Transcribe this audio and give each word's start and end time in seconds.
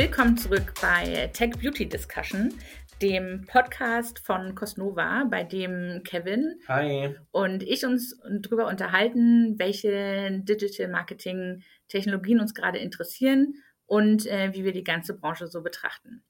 Willkommen 0.00 0.38
zurück 0.38 0.72
bei 0.80 1.28
Tech 1.34 1.50
Beauty 1.60 1.86
Discussion, 1.86 2.54
dem 3.02 3.44
Podcast 3.44 4.18
von 4.18 4.54
Cosnova, 4.54 5.26
bei 5.30 5.44
dem 5.44 6.00
Kevin 6.04 6.58
Hi. 6.68 7.14
und 7.32 7.62
ich 7.62 7.84
uns 7.84 8.18
darüber 8.40 8.66
unterhalten, 8.68 9.58
welche 9.58 10.40
Digital 10.40 10.88
Marketing 10.88 11.62
Technologien 11.88 12.40
uns 12.40 12.54
gerade 12.54 12.78
interessieren 12.78 13.56
und 13.84 14.26
äh, 14.26 14.54
wie 14.54 14.64
wir 14.64 14.72
die 14.72 14.84
ganze 14.84 15.18
Branche 15.18 15.48
so 15.48 15.62
betrachten. 15.62 16.22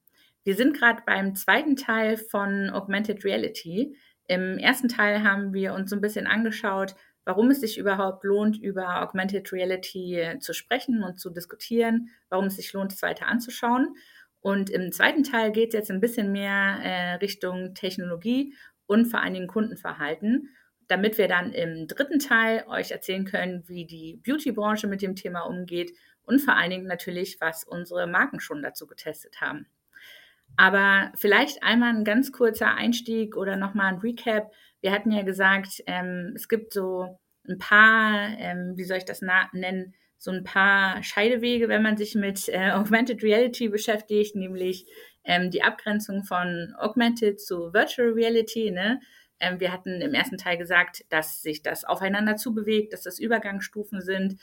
Wir 0.43 0.57
sind 0.57 0.77
gerade 0.77 1.03
beim 1.07 1.37
zweiten 1.37 1.77
Teil 1.77 2.17
von 2.17 2.71
Augmented 2.71 3.25
Reality. 3.25 3.97
Im 4.27 4.59
ersten 4.59 4.89
Teil 4.89 5.23
haben 5.23 5.53
wir 5.53 5.75
uns 5.75 5.91
so 5.91 5.97
ein 5.97 6.03
bisschen 6.03 6.27
angeschaut, 6.27 6.97
warum 7.31 7.51
es 7.51 7.61
sich 7.61 7.79
überhaupt 7.79 8.25
lohnt, 8.25 8.61
über 8.61 9.03
Augmented 9.03 9.53
Reality 9.53 10.37
zu 10.41 10.53
sprechen 10.53 11.05
und 11.05 11.21
zu 11.21 11.31
diskutieren, 11.31 12.09
warum 12.29 12.47
es 12.47 12.57
sich 12.57 12.73
lohnt, 12.73 12.93
es 12.93 13.03
weiter 13.03 13.29
anzuschauen. 13.29 13.95
Und 14.41 14.69
im 14.69 14.91
zweiten 14.91 15.23
Teil 15.23 15.53
geht 15.53 15.69
es 15.69 15.75
jetzt 15.75 15.91
ein 15.93 16.01
bisschen 16.01 16.33
mehr 16.33 16.81
äh, 16.83 17.15
Richtung 17.15 17.75
Technologie 17.75 18.57
und 18.87 19.07
vor 19.07 19.21
allen 19.21 19.35
Dingen 19.35 19.47
Kundenverhalten, 19.47 20.49
damit 20.89 21.19
wir 21.19 21.29
dann 21.29 21.53
im 21.53 21.87
dritten 21.87 22.19
Teil 22.19 22.65
euch 22.67 22.91
erzählen 22.91 23.25
können, 23.25 23.63
wie 23.69 23.87
die 23.87 24.21
Beauty-Branche 24.27 24.89
mit 24.89 25.01
dem 25.01 25.15
Thema 25.15 25.43
umgeht 25.43 25.93
und 26.25 26.41
vor 26.41 26.57
allen 26.57 26.71
Dingen 26.71 26.89
natürlich, 26.89 27.41
was 27.41 27.63
unsere 27.63 28.09
Marken 28.09 28.41
schon 28.41 28.61
dazu 28.61 28.89
getestet 28.89 29.41
haben. 29.41 29.67
Aber 30.57 31.13
vielleicht 31.15 31.63
einmal 31.63 31.91
ein 31.91 32.03
ganz 32.03 32.33
kurzer 32.33 32.75
Einstieg 32.75 33.37
oder 33.37 33.57
nochmal 33.57 33.93
ein 33.93 34.01
Recap. 34.01 34.51
Wir 34.81 34.93
hatten 34.93 35.13
ja 35.13 35.23
gesagt, 35.23 35.83
ähm, 35.87 36.33
es 36.35 36.49
gibt 36.49 36.73
so 36.73 37.19
ein 37.49 37.59
paar, 37.59 38.29
ähm, 38.39 38.75
wie 38.77 38.85
soll 38.85 38.99
ich 38.99 39.05
das 39.05 39.23
nennen, 39.23 39.95
so 40.19 40.31
ein 40.31 40.45
paar 40.45 41.03
Scheidewege, 41.03 41.69
wenn 41.69 41.83
man 41.83 41.97
sich 41.97 42.15
mit 42.15 42.49
äh, 42.49 42.71
Augmented 42.73 43.23
Reality 43.23 43.69
beschäftigt, 43.69 44.37
nämlich 44.37 44.87
ähm, 45.25 45.51
die 45.51 45.63
Abgrenzung 45.63 46.25
von 46.25 46.75
Augmented 46.79 47.41
zu 47.41 47.73
Virtual 47.73 48.11
Reality. 48.11 48.71
Ne? 48.71 49.01
Ähm, 49.41 49.61
wir 49.61 49.73
hatten 49.73 50.01
im 50.01 50.15
ersten 50.15 50.37
Teil 50.37 50.59
gesagt, 50.59 51.05
dass 51.09 51.43
sich 51.43 51.63
das 51.63 51.85
aufeinander 51.85 52.37
zubewegt, 52.37 52.93
dass 52.93 53.03
das 53.03 53.19
Übergangsstufen 53.19 54.03
sind. 54.03 54.37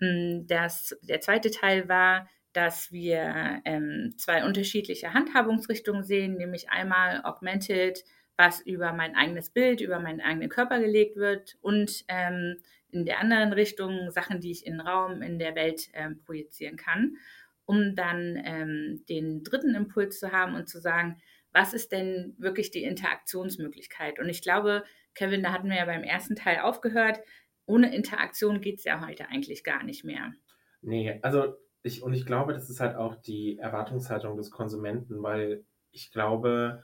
Ähm, 0.00 0.46
das, 0.48 0.96
der 1.02 1.20
zweite 1.20 1.50
Teil 1.50 1.88
war, 1.88 2.28
dass 2.52 2.90
wir 2.90 3.60
ähm, 3.64 4.14
zwei 4.16 4.44
unterschiedliche 4.44 5.14
Handhabungsrichtungen 5.14 6.02
sehen, 6.02 6.36
nämlich 6.36 6.70
einmal 6.70 7.22
Augmented, 7.22 8.04
was 8.40 8.58
über 8.62 8.94
mein 8.94 9.14
eigenes 9.16 9.50
Bild, 9.50 9.82
über 9.82 10.00
meinen 10.00 10.22
eigenen 10.22 10.48
Körper 10.48 10.80
gelegt 10.80 11.16
wird 11.16 11.58
und 11.60 12.06
ähm, 12.08 12.56
in 12.90 13.04
der 13.04 13.20
anderen 13.20 13.52
Richtung 13.52 14.10
Sachen, 14.10 14.40
die 14.40 14.50
ich 14.50 14.64
in 14.64 14.78
den 14.78 14.80
Raum, 14.80 15.20
in 15.20 15.38
der 15.38 15.54
Welt 15.54 15.90
ähm, 15.92 16.18
projizieren 16.24 16.78
kann, 16.78 17.18
um 17.66 17.94
dann 17.94 18.40
ähm, 18.42 19.04
den 19.10 19.44
dritten 19.44 19.74
Impuls 19.74 20.18
zu 20.18 20.32
haben 20.32 20.54
und 20.54 20.70
zu 20.70 20.80
sagen, 20.80 21.20
was 21.52 21.74
ist 21.74 21.92
denn 21.92 22.34
wirklich 22.38 22.70
die 22.70 22.82
Interaktionsmöglichkeit? 22.82 24.18
Und 24.18 24.30
ich 24.30 24.40
glaube, 24.40 24.84
Kevin, 25.14 25.42
da 25.42 25.52
hatten 25.52 25.68
wir 25.68 25.76
ja 25.76 25.84
beim 25.84 26.02
ersten 26.02 26.34
Teil 26.34 26.60
aufgehört, 26.60 27.20
ohne 27.66 27.94
Interaktion 27.94 28.62
geht 28.62 28.78
es 28.78 28.84
ja 28.84 29.06
heute 29.06 29.28
eigentlich 29.28 29.64
gar 29.64 29.84
nicht 29.84 30.02
mehr. 30.02 30.32
Nee, 30.80 31.18
also 31.20 31.56
ich, 31.82 32.02
und 32.02 32.14
ich 32.14 32.24
glaube, 32.24 32.54
das 32.54 32.70
ist 32.70 32.80
halt 32.80 32.96
auch 32.96 33.16
die 33.16 33.58
Erwartungshaltung 33.58 34.38
des 34.38 34.50
Konsumenten, 34.50 35.22
weil 35.22 35.66
ich 35.92 36.10
glaube, 36.10 36.82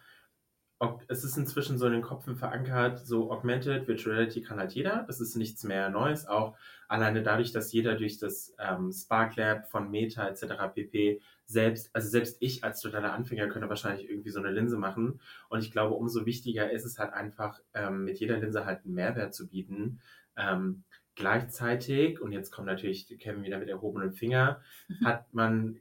es 1.09 1.25
ist 1.25 1.39
inzwischen 1.39 1.79
so 1.79 1.87
in 1.87 1.93
den 1.93 2.03
Köpfen 2.03 2.37
verankert, 2.37 2.99
so 2.99 3.31
Augmented 3.31 3.89
Virtual 3.89 4.15
Reality 4.15 4.43
kann 4.43 4.59
halt 4.59 4.73
jeder. 4.73 5.05
Das 5.07 5.21
ist 5.21 5.35
nichts 5.35 5.65
mehr 5.65 5.89
Neues. 5.89 6.27
Auch 6.27 6.55
alleine 6.87 7.23
dadurch, 7.23 7.51
dass 7.53 7.73
jeder 7.73 7.95
durch 7.95 8.19
das 8.19 8.55
ähm, 8.59 8.93
Spark 8.93 9.37
Lab 9.37 9.71
von 9.71 9.91
Meta 9.91 10.29
etc. 10.29 10.75
pp. 10.75 11.23
selbst, 11.47 11.89
also 11.95 12.09
selbst 12.09 12.37
ich 12.41 12.63
als 12.63 12.81
totaler 12.81 13.15
Anfänger 13.15 13.49
könnte 13.49 13.71
wahrscheinlich 13.71 14.09
irgendwie 14.11 14.31
so 14.31 14.39
eine 14.39 14.51
Linse 14.51 14.77
machen. 14.77 15.21
Und 15.49 15.61
ich 15.61 15.73
glaube, 15.73 15.95
umso 15.95 16.27
wichtiger 16.27 16.71
ist 16.71 16.85
es 16.85 16.99
halt 16.99 17.15
einfach, 17.15 17.59
ähm, 17.73 18.05
mit 18.05 18.19
jeder 18.19 18.37
Linse 18.37 18.67
halt 18.67 18.85
einen 18.85 18.95
Mehrwert 18.95 19.35
zu 19.35 19.49
bieten. 19.49 20.01
Ähm, 20.37 20.85
gleichzeitig, 21.15 22.21
und 22.21 22.33
jetzt 22.33 22.51
kommt 22.51 22.67
natürlich 22.67 23.09
Kevin 23.19 23.45
wieder 23.45 23.59
mit 23.59 23.71
erhobenem 23.71 24.13
Finger, 24.13 24.61
hat 25.05 25.33
man 25.33 25.81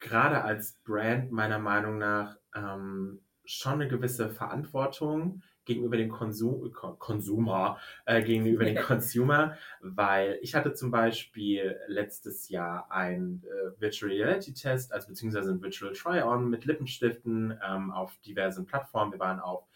gerade 0.00 0.42
als 0.42 0.80
Brand 0.84 1.30
meiner 1.30 1.60
Meinung 1.60 1.98
nach 1.98 2.36
ähm, 2.54 3.20
schon 3.44 3.74
eine 3.74 3.88
gewisse 3.88 4.28
Verantwortung 4.28 5.42
gegenüber 5.64 5.96
dem 5.96 6.10
Konsum, 6.10 6.72
Konsumer, 6.72 7.78
äh, 8.04 8.22
gegenüber 8.22 8.64
dem 8.64 8.76
Consumer, 8.82 9.56
weil 9.80 10.38
ich 10.42 10.54
hatte 10.54 10.74
zum 10.74 10.90
Beispiel 10.90 11.76
letztes 11.86 12.48
Jahr 12.48 12.90
ein 12.90 13.42
äh, 13.44 13.80
Virtual 13.80 14.10
Reality 14.12 14.52
Test, 14.52 14.92
also 14.92 15.08
beziehungsweise 15.08 15.50
ein 15.50 15.62
Virtual 15.62 15.92
Try-On 15.92 16.48
mit 16.48 16.64
Lippenstiften 16.64 17.58
ähm, 17.66 17.90
auf 17.90 18.16
diversen 18.26 18.66
Plattformen. 18.66 19.12
Wir 19.12 19.20
waren 19.20 19.40
auf 19.40 19.66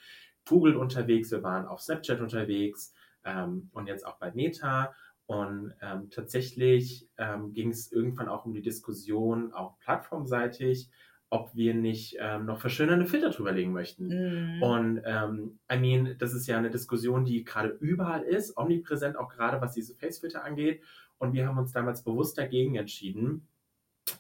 Google 0.47 0.77
unterwegs, 0.77 1.31
wir 1.31 1.43
waren 1.43 1.67
auf 1.67 1.81
Snapchat 1.81 2.21
unterwegs 2.21 2.95
ähm, 3.25 3.71
und 3.73 3.87
jetzt 3.87 4.07
auch 4.07 4.19
bei 4.19 4.31
Meta. 4.33 4.95
Und 5.27 5.75
ähm, 5.83 6.09
tatsächlich 6.09 7.07
ähm, 7.19 7.53
ging 7.53 7.69
es 7.69 7.93
irgendwann 7.93 8.29
auch 8.29 8.47
um 8.47 8.55
die 8.55 8.63
Diskussion, 8.63 9.53
auch 9.53 9.79
plattformseitig, 9.81 10.89
ob 11.31 11.55
wir 11.55 11.75
nicht 11.75 12.17
ähm, 12.19 12.47
noch 12.47 12.61
verschönernde 12.61 13.07
Filter 13.07 13.31
drüber 13.31 13.53
legen 13.53 13.73
möchten. 13.73 14.59
Mm. 14.59 14.63
Und 14.63 15.03
ähm, 15.05 15.59
I 15.71 15.77
mean, 15.77 16.17
das 16.19 16.33
ist 16.33 16.47
ja 16.47 16.57
eine 16.57 16.71
Diskussion, 16.71 17.25
die 17.25 17.45
gerade 17.45 17.69
überall 17.81 18.23
ist, 18.23 18.57
omnipräsent, 18.57 19.17
auch 19.17 19.29
gerade 19.29 19.61
was 19.61 19.73
diese 19.73 19.95
Facefilter 19.95 20.45
angeht. 20.45 20.83
Und 21.19 21.35
wir 21.35 21.47
haben 21.47 21.59
uns 21.59 21.73
damals 21.73 22.03
bewusst 22.03 22.39
dagegen 22.39 22.77
entschieden, 22.77 23.47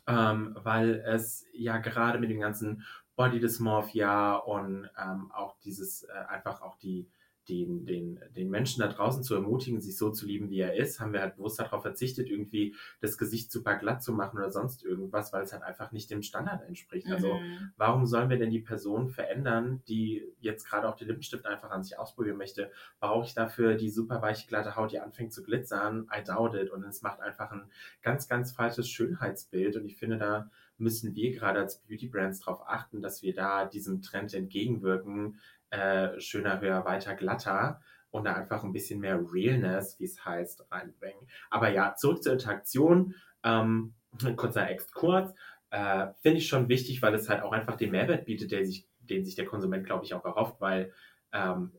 ähm, 0.06 0.56
weil 0.62 1.02
es 1.06 1.46
ja 1.52 1.78
gerade 1.78 2.19
mit 2.19 2.30
dem 2.30 2.41
ganzen 2.41 2.84
Body 3.16 3.40
Dysmorphia 3.40 4.36
und 4.36 4.88
ähm, 4.96 5.32
auch 5.32 5.56
dieses 5.60 6.04
äh, 6.04 6.12
einfach 6.28 6.60
auch 6.60 6.76
die 6.76 7.08
den, 7.48 7.86
den, 7.86 8.20
den 8.36 8.50
Menschen 8.50 8.81
da 8.81 8.88
draußen 8.88 9.22
zu 9.22 9.34
ermutigen, 9.34 9.81
sich 9.81 9.97
so 9.97 10.10
zu 10.10 10.26
lieben, 10.26 10.50
wie 10.50 10.60
er 10.60 10.76
ist, 10.76 11.00
haben 11.00 11.12
wir 11.12 11.20
halt 11.20 11.36
bewusst 11.36 11.59
darauf 11.59 11.82
verzichtet, 11.82 12.28
irgendwie 12.28 12.75
das 13.00 13.19
Gesicht 13.19 13.50
super 13.50 13.76
glatt 13.76 14.03
zu 14.03 14.12
machen 14.12 14.38
oder 14.38 14.50
sonst 14.50 14.84
irgendwas, 14.84 15.32
weil 15.32 15.42
es 15.42 15.53
halt 15.53 15.62
einfach 15.62 15.92
nicht 15.92 16.10
dem 16.10 16.22
Standard 16.22 16.62
entspricht. 16.66 17.08
Also, 17.08 17.34
mhm. 17.34 17.38
Also 17.38 17.64
warum 17.76 18.06
sollen 18.06 18.31
wir 18.31 18.38
denn 18.38 18.50
die 18.50 18.60
Person 18.60 19.08
verändern, 19.08 19.82
die 19.88 20.25
jetzt 20.41 20.69
gerade 20.69 20.88
auch 20.88 20.97
die 20.97 21.04
Lippenstift 21.04 21.47
einfach 21.47 21.70
an 21.70 21.82
sich 21.82 21.98
ausprobieren 21.98 22.37
möchte? 22.37 22.70
Brauche 23.00 23.26
ich 23.26 23.34
dafür 23.34 23.75
die 23.75 23.91
super 23.91 24.22
weiche, 24.22 24.47
glatte 24.47 24.76
Haut, 24.76 24.92
die 24.92 25.00
anfängt 25.00 25.32
zu 25.32 25.42
glitzern? 25.42 26.08
I 26.14 26.22
doubt 26.22 26.54
it. 26.54 26.70
Und 26.70 26.84
es 26.84 27.03
macht 27.03 27.20
einfach 27.20 27.50
ein 27.50 27.70
ganz, 28.03 28.28
ganz 28.28 28.53
falsches 28.53 28.88
Schönheitsbild. 28.88 29.76
Und 29.76 29.87
ich 29.87 29.97
finde, 29.97 30.19
da 30.19 30.50
müssen 30.78 31.14
wir 31.14 31.32
gerade 31.32 31.58
als 31.58 31.81
Beauty 31.81 32.06
Brands 32.06 32.41
darauf 32.41 32.62
achten, 32.66 33.03
dass 33.03 33.22
wir 33.22 33.34
da 33.34 33.66
diesem 33.66 34.00
Trend 34.00 34.32
entgegenwirken, 34.32 35.38
äh, 35.71 36.21
schöner, 36.21 36.61
höher, 36.61 36.84
weiter, 36.84 37.15
glatter 37.15 37.81
und 38.11 38.25
da 38.25 38.34
einfach 38.34 38.65
ein 38.65 38.73
bisschen 38.73 39.01
mehr 39.01 39.21
Realness, 39.33 39.99
wie 39.99 40.05
es 40.05 40.25
heißt, 40.25 40.71
reinbringen. 40.71 41.29
Aber 41.51 41.69
ja, 41.71 41.95
zurück 41.95 42.23
zur 42.23 42.33
Interaktion. 42.33 43.15
Ähm, 43.43 43.95
kurzer 44.37 44.69
Exkurs. 44.71 45.34
Äh, 45.71 46.09
Finde 46.23 46.39
ich 46.39 46.49
schon 46.49 46.69
wichtig, 46.69 47.03
weil 47.03 47.15
es 47.15 47.29
halt 47.29 47.43
auch 47.43 47.53
einfach 47.53 47.77
den 47.77 47.91
Mehrwert 47.91 48.25
bietet, 48.25 48.51
sich, 48.51 48.87
den 49.01 49.25
sich 49.25 49.34
der 49.34 49.47
Konsument, 49.47 49.84
glaube 49.84 50.05
ich, 50.05 50.15
auch 50.15 50.25
erhofft, 50.25 50.61
weil 50.61 50.93
ähm, 51.33 51.73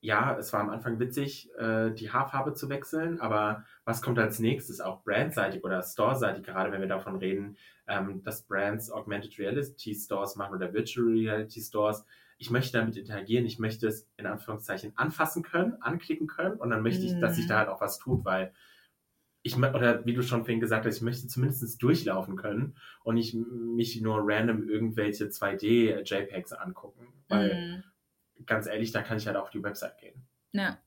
ja, 0.00 0.36
es 0.38 0.52
war 0.52 0.60
am 0.60 0.70
Anfang 0.70 1.00
witzig, 1.00 1.50
äh, 1.56 1.90
die 1.90 2.10
Haarfarbe 2.10 2.54
zu 2.54 2.68
wechseln, 2.68 3.20
aber 3.20 3.64
was 3.84 4.00
kommt 4.00 4.18
als 4.18 4.38
nächstes, 4.38 4.80
auch 4.80 5.02
brandseitig 5.02 5.64
oder 5.64 5.82
store-seitig, 5.82 6.44
gerade 6.44 6.70
wenn 6.70 6.80
wir 6.80 6.88
davon 6.88 7.16
reden, 7.16 7.56
ähm, 7.88 8.22
dass 8.22 8.42
Brands 8.42 8.92
Augmented 8.92 9.38
Reality 9.38 9.94
Stores 9.94 10.36
machen 10.36 10.54
oder 10.54 10.72
Virtual 10.72 11.06
Reality 11.08 11.60
Stores, 11.60 12.04
ich 12.38 12.50
möchte 12.50 12.78
damit 12.78 12.96
interagieren, 12.96 13.44
ich 13.44 13.58
möchte 13.58 13.88
es 13.88 14.08
in 14.16 14.26
Anführungszeichen 14.26 14.92
anfassen 14.96 15.42
können, 15.42 15.74
anklicken 15.82 16.28
können 16.28 16.56
und 16.56 16.70
dann 16.70 16.82
möchte 16.82 17.04
ich, 17.04 17.18
dass 17.20 17.36
sich 17.36 17.46
da 17.46 17.54
mhm. 17.54 17.58
halt 17.58 17.68
auch 17.68 17.80
was 17.80 17.98
tut, 17.98 18.24
weil 18.24 18.52
ich, 19.42 19.56
oder 19.56 20.04
wie 20.04 20.14
du 20.14 20.22
schon 20.22 20.44
vorhin 20.44 20.60
gesagt 20.60 20.86
hast, 20.86 20.96
ich 20.96 21.02
möchte 21.02 21.26
zumindest 21.26 21.82
durchlaufen 21.82 22.36
können 22.36 22.76
und 23.02 23.14
nicht 23.14 23.34
mich 23.34 24.00
nur 24.00 24.20
random 24.22 24.68
irgendwelche 24.68 25.26
2D-JPEGs 25.26 26.52
angucken, 26.52 27.06
weil 27.28 27.82
mm. 28.38 28.44
ganz 28.46 28.66
ehrlich, 28.66 28.90
da 28.90 29.02
kann 29.02 29.16
ich 29.16 29.26
halt 29.26 29.36
auf 29.36 29.50
die 29.50 29.62
Website 29.62 29.98
gehen. 29.98 30.26
Ja. 30.52 30.78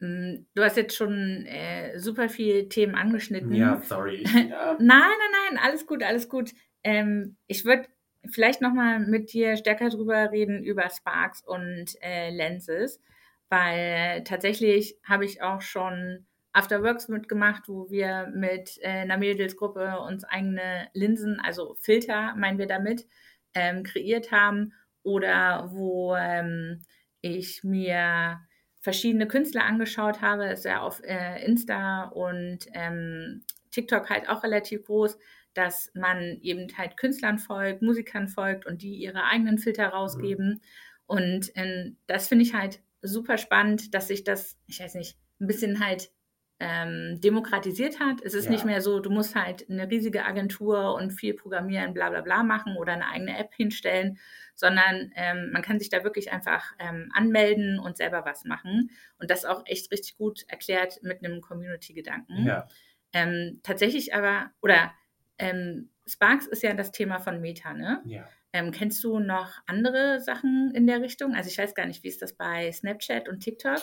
Mm, 0.00 0.46
du 0.54 0.62
hast 0.62 0.76
jetzt 0.76 0.96
schon 0.96 1.46
äh, 1.46 1.98
super 1.98 2.28
viele 2.28 2.68
Themen 2.68 2.94
angeschnitten. 2.94 3.52
Ja, 3.52 3.80
sorry. 3.80 4.24
Ja. 4.34 4.74
nein, 4.78 4.78
nein, 4.78 5.50
nein, 5.50 5.58
alles 5.62 5.86
gut, 5.86 6.02
alles 6.02 6.28
gut. 6.28 6.52
Ähm, 6.84 7.36
ich 7.46 7.64
würde 7.64 7.88
vielleicht 8.30 8.60
nochmal 8.60 9.00
mit 9.00 9.32
dir 9.32 9.56
stärker 9.56 9.88
drüber 9.88 10.30
reden 10.30 10.64
über 10.64 10.88
Sparks 10.90 11.42
und 11.42 11.96
äh, 12.02 12.30
Lenses, 12.30 13.00
weil 13.48 14.24
tatsächlich 14.24 14.98
habe 15.04 15.24
ich 15.24 15.42
auch 15.42 15.60
schon 15.60 16.26
Afterworks 16.52 17.08
mitgemacht, 17.08 17.68
wo 17.68 17.90
wir 17.90 18.32
mit 18.34 18.78
äh, 18.80 18.88
einer 18.88 19.18
Mädelsgruppe 19.18 20.00
uns 20.00 20.24
eigene 20.24 20.88
Linsen, 20.94 21.38
also 21.40 21.76
Filter, 21.80 22.34
meinen 22.34 22.58
wir 22.58 22.66
damit, 22.66 23.06
ähm, 23.54 23.82
kreiert 23.82 24.32
haben 24.32 24.72
oder 25.02 25.68
wo 25.72 26.14
ähm, 26.16 26.80
ich 27.20 27.62
mir 27.62 28.40
verschiedene 28.80 29.28
Künstler 29.28 29.64
angeschaut 29.64 30.22
habe, 30.22 30.46
ist 30.46 30.64
ja 30.64 30.80
auf 30.80 31.02
äh, 31.02 31.44
Insta 31.44 32.04
und 32.04 32.60
ähm, 32.72 33.42
TikTok 33.70 34.08
halt 34.08 34.28
auch 34.28 34.42
relativ 34.42 34.84
groß, 34.84 35.18
dass 35.56 35.90
man 35.94 36.38
eben 36.42 36.68
halt 36.76 36.96
Künstlern 36.96 37.38
folgt, 37.38 37.82
Musikern 37.82 38.28
folgt 38.28 38.66
und 38.66 38.82
die 38.82 38.96
ihre 38.96 39.24
eigenen 39.24 39.58
Filter 39.58 39.88
rausgeben. 39.88 40.60
Und 41.06 41.54
äh, 41.56 41.92
das 42.06 42.28
finde 42.28 42.44
ich 42.44 42.54
halt 42.54 42.80
super 43.02 43.38
spannend, 43.38 43.94
dass 43.94 44.08
sich 44.08 44.24
das, 44.24 44.58
ich 44.66 44.80
weiß 44.80 44.94
nicht, 44.94 45.16
ein 45.40 45.46
bisschen 45.46 45.84
halt 45.84 46.10
ähm, 46.58 47.20
demokratisiert 47.20 48.00
hat. 48.00 48.22
Es 48.22 48.34
ist 48.34 48.46
ja. 48.46 48.52
nicht 48.52 48.64
mehr 48.64 48.80
so, 48.80 49.00
du 49.00 49.10
musst 49.10 49.34
halt 49.34 49.68
eine 49.68 49.90
riesige 49.90 50.24
Agentur 50.24 50.94
und 50.94 51.10
viel 51.10 51.34
programmieren, 51.34 51.92
bla 51.92 52.08
bla 52.08 52.22
bla 52.22 52.42
machen 52.42 52.76
oder 52.76 52.94
eine 52.94 53.08
eigene 53.08 53.38
App 53.38 53.52
hinstellen, 53.54 54.18
sondern 54.54 55.12
ähm, 55.16 55.50
man 55.52 55.62
kann 55.62 55.78
sich 55.78 55.90
da 55.90 56.02
wirklich 56.02 56.32
einfach 56.32 56.72
ähm, 56.78 57.10
anmelden 57.12 57.78
und 57.78 57.98
selber 57.98 58.24
was 58.24 58.44
machen. 58.44 58.90
Und 59.18 59.30
das 59.30 59.44
auch 59.44 59.62
echt 59.66 59.92
richtig 59.92 60.16
gut 60.16 60.44
erklärt 60.48 61.02
mit 61.02 61.22
einem 61.22 61.42
Community-Gedanken. 61.42 62.46
Ja. 62.46 62.66
Ähm, 63.12 63.60
tatsächlich 63.62 64.14
aber, 64.14 64.50
oder 64.62 64.92
ähm, 65.38 65.90
Sparks 66.06 66.46
ist 66.46 66.62
ja 66.62 66.74
das 66.74 66.92
Thema 66.92 67.18
von 67.18 67.40
Meta, 67.40 67.74
ne? 67.74 68.00
Ja. 68.04 68.28
Ähm, 68.52 68.70
kennst 68.70 69.02
du 69.04 69.18
noch 69.18 69.50
andere 69.66 70.20
Sachen 70.20 70.70
in 70.74 70.86
der 70.86 71.02
Richtung? 71.02 71.34
Also 71.34 71.48
ich 71.50 71.58
weiß 71.58 71.74
gar 71.74 71.86
nicht, 71.86 72.02
wie 72.04 72.08
ist 72.08 72.22
das 72.22 72.32
bei 72.32 72.72
Snapchat 72.72 73.28
und 73.28 73.40
TikTok? 73.40 73.82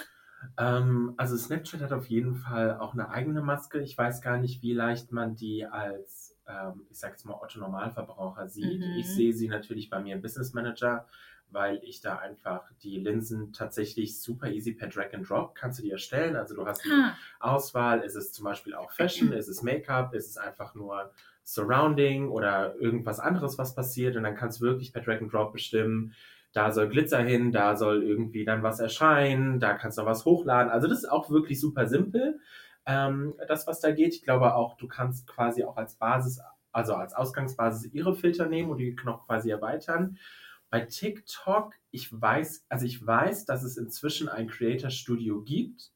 Ähm, 0.58 1.14
also 1.18 1.38
Snapchat 1.38 1.82
hat 1.82 1.94
auf 1.94 2.08
jeden 2.08 2.36
Fall 2.36 2.78
auch 2.78 2.94
eine 2.94 3.10
eigene 3.10 3.42
Maske. 3.42 3.82
Ich 3.82 3.98
weiß 3.98 4.22
gar 4.22 4.38
nicht, 4.38 4.62
wie 4.62 4.74
leicht 4.74 5.12
man 5.12 5.36
die 5.36 5.66
als, 5.66 6.38
ähm, 6.48 6.86
ich 6.90 7.00
sage 7.00 7.14
jetzt 7.14 7.26
mal, 7.26 7.36
Otto 7.40 7.60
Normalverbraucher 7.60 8.48
sieht. 8.48 8.80
Mhm. 8.80 8.96
Ich 8.98 9.08
sehe 9.08 9.34
sie 9.34 9.48
natürlich 9.48 9.90
bei 9.90 10.00
mir 10.00 10.16
im 10.16 10.22
Business 10.22 10.54
Manager, 10.54 11.08
weil 11.50 11.80
ich 11.84 12.02
da 12.02 12.18
einfach 12.18 12.72
die 12.82 12.98
Linsen 12.98 13.54
tatsächlich 13.54 14.20
super 14.20 14.48
easy 14.48 14.74
per 14.74 14.88
Drag 14.88 15.14
and 15.14 15.30
Drop 15.30 15.54
kannst 15.54 15.80
du 15.80 15.84
die 15.84 15.92
erstellen. 15.92 16.36
Also 16.36 16.56
du 16.56 16.66
hast 16.66 16.84
die 16.84 16.92
ah. 16.92 17.16
Auswahl. 17.40 18.00
Ist 18.00 18.16
es 18.16 18.32
zum 18.32 18.46
Beispiel 18.46 18.74
auch 18.74 18.92
Fashion? 18.92 19.32
Ist 19.34 19.50
es 19.50 19.62
Make-up? 19.62 20.14
Ist 20.16 20.30
es 20.30 20.38
einfach 20.38 20.74
nur 20.74 21.12
Surrounding 21.44 22.30
oder 22.30 22.76
irgendwas 22.76 23.20
anderes, 23.20 23.58
was 23.58 23.76
passiert? 23.76 24.16
Und 24.16 24.24
dann 24.24 24.36
kannst 24.36 24.62
du 24.62 24.66
wirklich 24.66 24.94
per 24.94 25.02
Drag 25.02 25.22
and 25.22 25.32
Drop 25.32 25.54
bestimmen, 25.54 26.14
da 26.54 26.72
soll 26.72 26.88
Glitzer 26.88 27.22
hin, 27.22 27.52
da 27.52 27.76
soll 27.76 28.04
irgendwie 28.04 28.46
dann 28.46 28.64
was 28.64 28.80
erscheinen, 28.80 29.60
da 29.60 29.74
kannst 29.74 29.98
du 29.98 30.06
was 30.06 30.24
hochladen. 30.24 30.72
Also 30.72 30.88
das 30.88 31.00
ist 31.00 31.12
auch 31.12 31.30
wirklich 31.30 31.60
super 31.60 31.88
simpel, 31.88 32.40
ähm, 32.86 33.34
das, 33.48 33.66
was 33.68 33.80
da 33.80 33.92
geht. 33.92 34.14
Ich 34.14 34.24
glaube 34.24 34.54
auch, 34.56 34.78
du 34.78 34.88
kannst 34.88 35.28
quasi 35.28 35.64
auch 35.64 35.78
als 35.78 35.96
Basis, 35.96 36.40
also 36.72 36.94
als 36.94 37.14
Ausgangsbasis 37.14 37.92
ihre 37.94 38.16
Filter 38.16 38.48
nehmen 38.48 38.70
und 38.70 38.78
die 38.78 38.96
noch 39.04 39.26
quasi 39.26 39.50
erweitern. 39.50 40.18
Bei 40.70 40.82
TikTok, 40.82 41.74
ich 41.92 42.10
weiß, 42.12 42.66
also 42.70 42.86
ich 42.86 43.06
weiß, 43.06 43.46
dass 43.46 43.64
es 43.64 43.78
inzwischen 43.78 44.28
ein 44.28 44.48
Creator 44.48 44.90
Studio 44.90 45.42
gibt. 45.42 45.93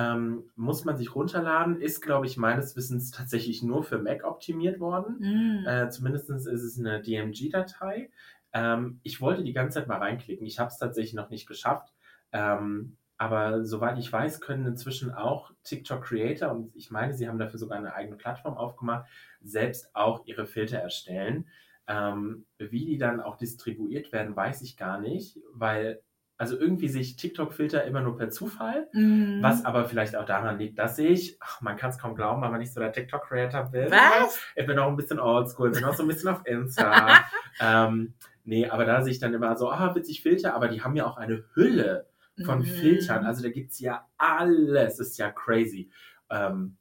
Ähm, 0.00 0.44
muss 0.56 0.84
man 0.84 0.96
sich 0.96 1.14
runterladen, 1.14 1.80
ist, 1.80 2.00
glaube 2.00 2.26
ich, 2.26 2.36
meines 2.36 2.74
Wissens 2.76 3.10
tatsächlich 3.10 3.62
nur 3.62 3.82
für 3.82 3.98
Mac 3.98 4.24
optimiert 4.24 4.80
worden. 4.80 5.16
Mm. 5.20 5.66
Äh, 5.66 5.90
Zumindest 5.90 6.30
ist 6.30 6.46
es 6.46 6.78
eine 6.78 7.02
DMG-Datei. 7.02 8.10
Ähm, 8.52 9.00
ich 9.02 9.20
wollte 9.20 9.44
die 9.44 9.52
ganze 9.52 9.80
Zeit 9.80 9.88
mal 9.88 9.98
reinklicken. 9.98 10.46
Ich 10.46 10.58
habe 10.58 10.68
es 10.68 10.78
tatsächlich 10.78 11.14
noch 11.14 11.28
nicht 11.28 11.46
geschafft. 11.46 11.92
Ähm, 12.32 12.96
aber 13.18 13.64
soweit 13.64 13.98
ich 13.98 14.10
weiß, 14.10 14.40
können 14.40 14.64
inzwischen 14.64 15.12
auch 15.12 15.52
TikTok-Creator, 15.64 16.50
und 16.50 16.74
ich 16.74 16.90
meine, 16.90 17.12
sie 17.12 17.28
haben 17.28 17.38
dafür 17.38 17.58
sogar 17.58 17.76
eine 17.76 17.92
eigene 17.92 18.16
Plattform 18.16 18.56
aufgemacht, 18.56 19.06
selbst 19.42 19.94
auch 19.94 20.24
ihre 20.24 20.46
Filter 20.46 20.78
erstellen. 20.78 21.46
Ähm, 21.86 22.46
wie 22.56 22.86
die 22.86 22.96
dann 22.96 23.20
auch 23.20 23.36
distribuiert 23.36 24.12
werden, 24.12 24.34
weiß 24.34 24.62
ich 24.62 24.76
gar 24.78 25.00
nicht, 25.00 25.38
weil 25.52 26.00
also 26.40 26.58
irgendwie 26.58 26.88
sehe 26.88 27.02
ich 27.02 27.16
TikTok-Filter 27.16 27.84
immer 27.84 28.00
nur 28.00 28.16
per 28.16 28.30
Zufall, 28.30 28.88
mm. 28.92 29.42
was 29.42 29.64
aber 29.64 29.84
vielleicht 29.84 30.16
auch 30.16 30.24
daran 30.24 30.58
liegt, 30.58 30.78
dass 30.78 30.98
ich, 30.98 31.36
ach, 31.40 31.60
man 31.60 31.76
kann 31.76 31.90
es 31.90 31.98
kaum 31.98 32.14
glauben, 32.14 32.42
aber 32.42 32.58
nicht 32.58 32.72
so 32.72 32.80
der 32.80 32.92
TikTok-Creator 32.92 33.70
bin. 33.70 33.90
Was? 33.90 34.40
Ich 34.56 34.66
bin 34.66 34.78
auch 34.78 34.88
ein 34.88 34.96
bisschen 34.96 35.20
oldschool, 35.20 35.70
bin 35.70 35.84
auch 35.84 35.94
so 35.94 36.02
ein 36.02 36.08
bisschen 36.08 36.30
auf 36.30 36.46
Insta. 36.46 37.20
ähm, 37.60 38.14
Nee, 38.44 38.68
aber 38.68 38.84
da 38.84 39.02
sehe 39.02 39.12
ich 39.12 39.20
dann 39.20 39.34
immer 39.34 39.56
so, 39.56 39.70
ah, 39.70 39.94
witzig 39.94 40.22
Filter, 40.22 40.54
aber 40.54 40.68
die 40.68 40.82
haben 40.82 40.96
ja 40.96 41.06
auch 41.06 41.16
eine 41.16 41.44
Hülle 41.54 42.08
von 42.44 42.60
mhm. 42.60 42.64
Filtern. 42.64 43.24
Also 43.24 43.42
da 43.42 43.50
gibt 43.50 43.72
es 43.72 43.80
ja 43.80 44.08
alles. 44.16 44.96
Das 44.96 45.08
ist 45.08 45.18
ja 45.18 45.30
crazy. 45.30 45.90
Ähm, 46.30 46.76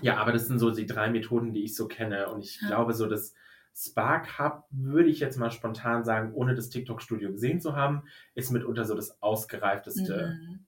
ja, 0.00 0.16
aber 0.16 0.32
das 0.32 0.46
sind 0.46 0.58
so 0.58 0.70
die 0.70 0.86
drei 0.86 1.10
Methoden, 1.10 1.52
die 1.52 1.64
ich 1.64 1.74
so 1.74 1.88
kenne. 1.88 2.30
Und 2.30 2.44
ich 2.44 2.60
ja. 2.62 2.68
glaube, 2.68 2.94
so 2.94 3.06
das 3.06 3.34
Spark 3.74 4.38
Hub, 4.38 4.64
würde 4.70 5.08
ich 5.08 5.20
jetzt 5.20 5.38
mal 5.38 5.50
spontan 5.50 6.04
sagen, 6.04 6.32
ohne 6.34 6.54
das 6.54 6.68
TikTok-Studio 6.68 7.32
gesehen 7.32 7.60
zu 7.60 7.74
haben, 7.74 8.04
ist 8.34 8.50
mitunter 8.50 8.84
so 8.84 8.94
das 8.94 9.22
ausgereifteste. 9.22 10.38
Mhm. 10.38 10.66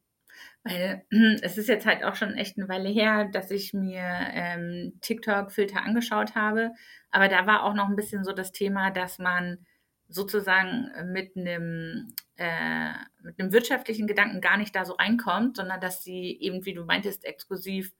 Weil 0.64 1.04
es 1.42 1.58
ist 1.58 1.68
jetzt 1.68 1.86
halt 1.86 2.04
auch 2.04 2.14
schon 2.14 2.34
echt 2.34 2.56
eine 2.56 2.68
Weile 2.68 2.88
her, 2.88 3.26
dass 3.26 3.50
ich 3.50 3.74
mir 3.74 4.02
ähm, 4.02 4.94
TikTok-Filter 5.02 5.82
angeschaut 5.82 6.34
habe. 6.34 6.70
Aber 7.10 7.28
da 7.28 7.46
war 7.46 7.64
auch 7.64 7.74
noch 7.74 7.88
ein 7.88 7.96
bisschen 7.96 8.24
so 8.24 8.32
das 8.32 8.52
Thema, 8.52 8.90
dass 8.90 9.18
man 9.18 9.58
sozusagen 10.08 10.90
mit 11.12 11.36
einem, 11.36 12.12
äh, 12.36 12.92
mit 13.22 13.38
einem 13.38 13.52
wirtschaftlichen 13.52 14.06
Gedanken 14.06 14.40
gar 14.40 14.56
nicht 14.56 14.74
da 14.74 14.84
so 14.84 14.94
reinkommt, 14.94 15.56
sondern 15.56 15.80
dass 15.80 16.04
sie 16.04 16.38
eben, 16.40 16.64
wie 16.64 16.74
du 16.74 16.84
meintest, 16.84 17.24
exklusiv 17.24 17.92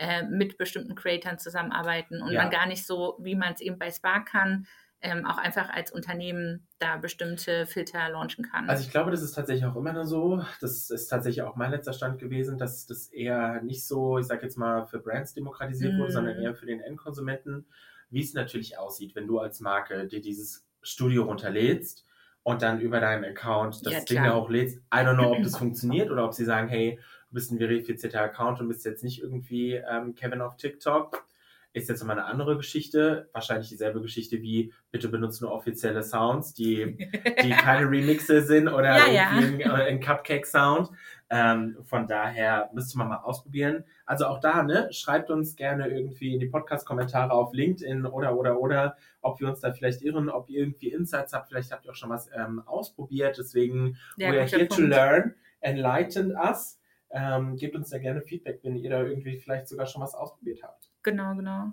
äh, 0.00 0.22
mit 0.22 0.56
bestimmten 0.56 0.94
Creatoren 0.94 1.38
zusammenarbeiten 1.38 2.22
und 2.22 2.32
ja. 2.32 2.40
man 2.40 2.50
gar 2.50 2.66
nicht 2.66 2.86
so, 2.86 3.18
wie 3.20 3.34
man 3.34 3.52
es 3.52 3.60
eben 3.60 3.78
bei 3.78 3.90
Spark 3.90 4.28
kann, 4.28 4.66
ähm, 5.02 5.26
auch 5.26 5.36
einfach 5.36 5.68
als 5.68 5.92
Unternehmen 5.92 6.66
da 6.78 6.96
bestimmte 6.96 7.66
Filter 7.66 8.08
launchen 8.08 8.46
kann. 8.46 8.66
Also 8.70 8.82
ich 8.82 8.90
glaube, 8.90 9.10
das 9.10 9.20
ist 9.20 9.32
tatsächlich 9.32 9.66
auch 9.66 9.76
immer 9.76 9.92
nur 9.92 10.06
so. 10.06 10.42
Das 10.62 10.88
ist 10.88 11.08
tatsächlich 11.08 11.42
auch 11.42 11.54
mein 11.54 11.70
letzter 11.70 11.92
Stand 11.92 12.18
gewesen, 12.18 12.56
dass 12.56 12.86
das 12.86 13.08
eher 13.08 13.60
nicht 13.60 13.86
so, 13.86 14.18
ich 14.18 14.26
sage 14.26 14.42
jetzt 14.42 14.56
mal, 14.56 14.86
für 14.86 15.00
Brands 15.00 15.34
demokratisiert 15.34 15.92
mm. 15.92 15.98
wurde, 15.98 16.12
sondern 16.12 16.38
mhm. 16.38 16.44
eher 16.44 16.54
für 16.54 16.66
den 16.66 16.80
Endkonsumenten. 16.80 17.66
Wie 18.08 18.22
es 18.22 18.32
natürlich 18.32 18.78
aussieht, 18.78 19.14
wenn 19.14 19.26
du 19.26 19.38
als 19.38 19.60
Marke 19.60 20.06
dir 20.06 20.22
dieses 20.22 20.66
Studio 20.80 21.24
runterlädst 21.24 22.06
und 22.42 22.62
dann 22.62 22.80
über 22.80 23.00
deinen 23.00 23.24
Account 23.24 23.84
das 23.84 23.92
ja, 23.92 24.00
Ding 24.00 24.24
da 24.24 24.34
hochlädst. 24.34 24.78
I 24.94 24.98
don't 24.98 25.14
know, 25.14 25.32
ob 25.32 25.42
das 25.42 25.56
funktioniert 25.58 26.10
oder 26.10 26.24
ob 26.24 26.32
sie 26.32 26.46
sagen, 26.46 26.68
hey, 26.68 26.98
bist 27.30 27.52
ein 27.52 27.58
verifizierter 27.58 28.20
Account 28.22 28.60
und 28.60 28.68
bist 28.68 28.84
jetzt 28.84 29.04
nicht 29.04 29.22
irgendwie 29.22 29.74
ähm, 29.74 30.14
Kevin 30.14 30.40
auf 30.40 30.56
TikTok. 30.56 31.24
Ist 31.72 31.88
jetzt 31.88 32.00
nochmal 32.00 32.18
eine 32.18 32.26
andere 32.26 32.56
Geschichte, 32.56 33.28
wahrscheinlich 33.32 33.68
dieselbe 33.68 34.00
Geschichte 34.00 34.42
wie, 34.42 34.72
bitte 34.90 35.08
benutzt 35.08 35.40
nur 35.40 35.52
offizielle 35.52 36.02
Sounds, 36.02 36.52
die, 36.52 36.96
die 37.44 37.50
keine 37.50 37.88
Remixe 37.88 38.42
sind 38.42 38.66
oder 38.66 39.06
ja, 39.08 39.38
irgendwie 39.38 39.62
ja. 39.62 39.74
Ein, 39.74 39.80
ein 39.82 40.00
Cupcake-Sound. 40.00 40.90
Ähm, 41.32 41.76
von 41.84 42.08
daher 42.08 42.70
müsste 42.72 42.98
man 42.98 43.08
mal 43.08 43.18
ausprobieren. 43.18 43.84
Also 44.04 44.26
auch 44.26 44.40
da, 44.40 44.64
ne, 44.64 44.88
schreibt 44.90 45.30
uns 45.30 45.54
gerne 45.54 45.86
irgendwie 45.86 46.34
in 46.34 46.40
die 46.40 46.46
Podcast-Kommentare 46.46 47.30
auf 47.30 47.52
LinkedIn 47.52 48.04
oder, 48.04 48.36
oder, 48.36 48.58
oder, 48.58 48.96
ob 49.20 49.38
wir 49.38 49.48
uns 49.48 49.60
da 49.60 49.72
vielleicht 49.72 50.02
irren, 50.02 50.28
ob 50.28 50.50
ihr 50.50 50.62
irgendwie 50.62 50.88
Insights 50.88 51.32
habt. 51.32 51.46
Vielleicht 51.46 51.70
habt 51.70 51.84
ihr 51.84 51.92
auch 51.92 51.96
schon 51.96 52.10
was 52.10 52.28
ähm, 52.34 52.64
ausprobiert. 52.66 53.38
Deswegen, 53.38 53.96
ja, 54.16 54.32
we 54.32 54.40
are 54.40 54.48
here 54.48 54.66
Punkt. 54.66 54.74
to 54.74 54.82
learn. 54.82 55.34
Enlighten 55.60 56.32
us. 56.32 56.79
Ähm, 57.12 57.56
gebt 57.56 57.74
uns 57.74 57.90
da 57.90 57.98
gerne 57.98 58.22
Feedback, 58.22 58.60
wenn 58.62 58.76
ihr 58.76 58.90
da 58.90 59.02
irgendwie 59.02 59.38
vielleicht 59.38 59.68
sogar 59.68 59.86
schon 59.86 60.02
was 60.02 60.14
ausprobiert 60.14 60.62
habt. 60.62 60.90
Genau, 61.02 61.34
genau. 61.34 61.72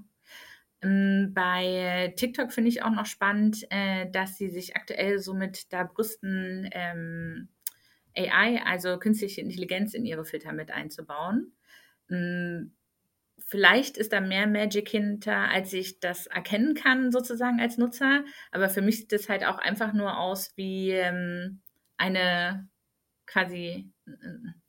Ähm, 0.82 1.32
bei 1.34 2.14
TikTok 2.16 2.52
finde 2.52 2.70
ich 2.70 2.84
auch 2.84 2.92
noch 2.92 3.06
spannend, 3.06 3.66
äh, 3.70 4.10
dass 4.12 4.38
sie 4.38 4.50
sich 4.50 4.76
aktuell 4.76 5.20
so 5.20 5.34
mit 5.34 5.72
da 5.74 5.84
brüsten, 5.84 6.70
ähm, 6.72 7.50
AI, 8.16 8.62
also 8.66 8.98
künstliche 8.98 9.42
Intelligenz, 9.42 9.94
in 9.94 10.06
ihre 10.06 10.26
Filter 10.26 10.54
mit 10.54 10.72
einzubauen. 10.72 11.54
Hm, 12.10 12.74
vielleicht 13.38 13.98
ist 13.98 14.14
da 14.14 14.22
mehr 14.22 14.48
Magic 14.48 14.90
hinter, 14.90 15.50
als 15.50 15.74
ich 15.74 16.00
das 16.00 16.28
erkennen 16.28 16.74
kann, 16.76 17.12
sozusagen 17.12 17.60
als 17.60 17.78
Nutzer. 17.78 18.24
Aber 18.52 18.70
für 18.70 18.82
mich 18.82 19.00
sieht 19.00 19.12
das 19.12 19.30
halt 19.30 19.46
auch 19.46 19.60
einfach 19.60 19.94
nur 19.94 20.18
aus 20.18 20.54
wie 20.56 20.92
ähm, 20.92 21.62
eine 21.98 22.68
quasi 23.26 23.92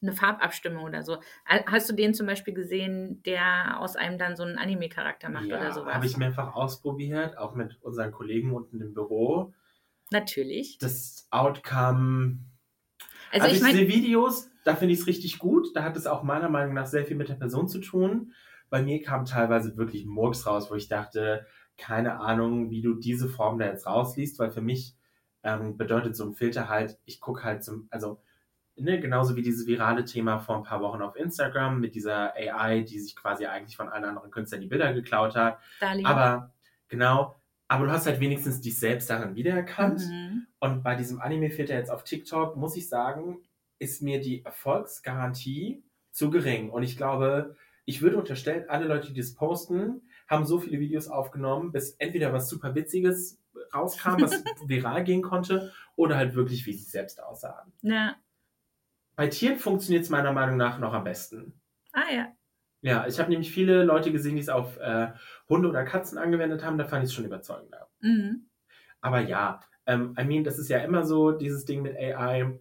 eine 0.02 0.12
Farbabstimmung 0.12 0.85
oder 0.85 1.02
so. 1.02 1.18
Hast 1.45 1.88
du 1.88 1.95
den 1.95 2.14
zum 2.14 2.26
Beispiel 2.26 2.54
gesehen, 2.54 3.23
der 3.25 3.80
aus 3.80 3.97
einem 3.97 4.18
dann 4.18 4.37
so 4.37 4.42
einen 4.42 4.59
Anime-Charakter 4.59 5.28
macht 5.28 5.47
ja, 5.47 5.59
oder 5.59 5.73
sowas? 5.73 5.95
habe 5.95 6.07
ich 6.07 6.16
mehrfach 6.16 6.54
ausprobiert, 6.54 7.38
auch 7.38 7.54
mit 7.54 7.78
unseren 7.83 8.12
Kollegen 8.12 8.52
unten 8.52 8.80
im 8.80 8.95
Büro. 8.95 9.52
Natürlich. 10.11 10.78
Das 10.78 11.28
Outcome 11.30 12.38
also, 13.30 13.47
also 13.47 13.57
ich, 13.57 13.62
ich 13.62 13.76
sehe 13.76 13.88
Videos, 13.88 14.50
da 14.64 14.75
finde 14.75 14.95
ich 14.95 15.00
es 15.00 15.07
richtig 15.07 15.38
gut. 15.38 15.68
Da 15.75 15.83
hat 15.83 15.97
es 15.97 16.07
auch 16.07 16.23
meiner 16.23 16.49
Meinung 16.49 16.75
nach 16.75 16.87
sehr 16.87 17.04
viel 17.04 17.16
mit 17.16 17.28
der 17.28 17.35
Person 17.35 17.68
zu 17.68 17.80
tun. 17.80 18.33
Bei 18.71 18.83
mir 18.83 19.02
kam 19.02 19.25
teilweise 19.25 19.76
wirklich 19.76 20.07
Murks 20.07 20.47
raus, 20.47 20.71
wo 20.71 20.75
ich 20.75 20.88
dachte, 20.88 21.47
keine 21.76 22.21
Ahnung, 22.21 22.71
wie 22.71 22.83
du 22.83 22.95
diese 22.95 23.28
Form 23.28 23.59
da 23.59 23.66
jetzt 23.66 23.87
rausliest, 23.87 24.38
weil 24.38 24.50
für 24.50 24.61
mich 24.61 24.97
ähm, 25.42 25.76
bedeutet 25.76 26.16
so 26.16 26.25
ein 26.25 26.35
Filter 26.35 26.68
halt, 26.68 26.99
ich 27.04 27.21
gucke 27.21 27.45
halt 27.45 27.64
zum, 27.64 27.87
also 27.90 28.21
ne, 28.79 29.01
genauso 29.01 29.37
wie 29.37 29.43
dieses 29.43 29.67
virale 29.67 30.05
Thema 30.05 30.39
vor 30.39 30.57
ein 30.57 30.63
paar 30.63 30.81
Wochen 30.81 31.03
auf 31.03 31.17
Instagram 31.17 31.81
mit 31.81 31.95
dieser 31.95 32.35
AI, 32.35 32.81
die 32.81 32.99
sich 32.99 33.17
quasi 33.17 33.47
eigentlich 33.47 33.77
von 33.77 33.89
allen 33.89 34.05
anderen 34.05 34.31
Künstlern 34.31 34.61
die 34.61 34.67
Bilder 34.67 34.93
geklaut 34.93 35.37
hat. 35.37 35.59
Dali. 35.81 36.05
Aber 36.05 36.53
genau, 36.89 37.37
aber 37.69 37.85
du 37.85 37.93
hast 37.93 38.07
halt 38.07 38.21
wenigstens 38.21 38.61
dich 38.61 38.79
selbst 38.79 39.11
darin 39.11 39.35
wiedererkannt. 39.35 40.01
Mhm. 40.09 40.47
Und 40.59 40.83
bei 40.83 40.95
diesem 40.95 41.21
Anime-Filter 41.21 41.75
jetzt 41.75 41.91
auf 41.91 42.03
TikTok, 42.03 42.57
muss 42.57 42.77
ich 42.77 42.89
sagen, 42.89 43.39
ist 43.79 44.03
mir 44.03 44.21
die 44.21 44.45
Erfolgsgarantie 44.45 45.83
zu 46.11 46.31
gering. 46.31 46.71
Und 46.71 46.83
ich 46.83 46.97
glaube, 46.97 47.57
ich 47.85 48.03
würde 48.03 48.17
unterstellen, 48.17 48.65
alle 48.69 48.87
Leute, 48.87 49.13
die 49.13 49.21
das 49.21 49.35
posten, 49.35 50.03
haben 50.27 50.47
so 50.47 50.59
viele 50.59 50.81
Videos 50.81 51.09
aufgenommen, 51.09 51.73
bis 51.73 51.93
entweder 51.93 52.33
was 52.33 52.49
super 52.49 52.75
Witziges 52.75 53.39
rauskam, 53.75 54.21
was 54.21 54.45
viral 54.67 55.05
gehen 55.05 55.23
konnte, 55.23 55.73
oder 55.97 56.17
halt 56.17 56.35
wirklich, 56.35 56.67
wie 56.67 56.73
sie 56.73 56.85
selbst 56.85 57.23
aussahen. 57.23 57.73
Ja. 57.83 58.17
Bei 59.19 59.27
Tieren 59.27 59.59
funktioniert 59.59 60.05
es 60.05 60.11
meiner 60.11 60.33
Meinung 60.33 60.57
nach 60.57 60.79
noch 60.79 60.93
am 60.93 61.03
besten. 61.03 61.61
Ah 61.93 62.09
ja. 62.15 62.29
Ja, 62.83 63.05
ich 63.09 63.19
habe 63.19 63.31
nämlich 63.31 63.51
viele 63.51 63.83
Leute 63.83 64.13
gesehen, 64.13 64.37
die 64.37 64.43
es 64.43 64.49
auf 64.49 64.77
äh, 64.77 65.09
Hunde 65.49 65.69
oder 65.69 65.83
Katzen 65.83 66.19
angewendet 66.19 66.65
haben, 66.65 66.79
da 66.79 66.85
fand 66.85 67.03
ich 67.03 67.11
es 67.11 67.15
schon 67.15 67.25
überzeugender. 67.25 67.89
Mhm. 67.99 68.49
Aber 69.01 69.19
ja, 69.19 69.59
ähm, 69.87 70.15
I 70.17 70.23
mean, 70.23 70.45
das 70.45 70.61
ist 70.61 70.69
ja 70.69 70.79
immer 70.79 71.03
so, 71.03 71.33
dieses 71.33 71.65
Ding 71.65 71.83
mit 71.83 71.97
AI, 71.97 72.61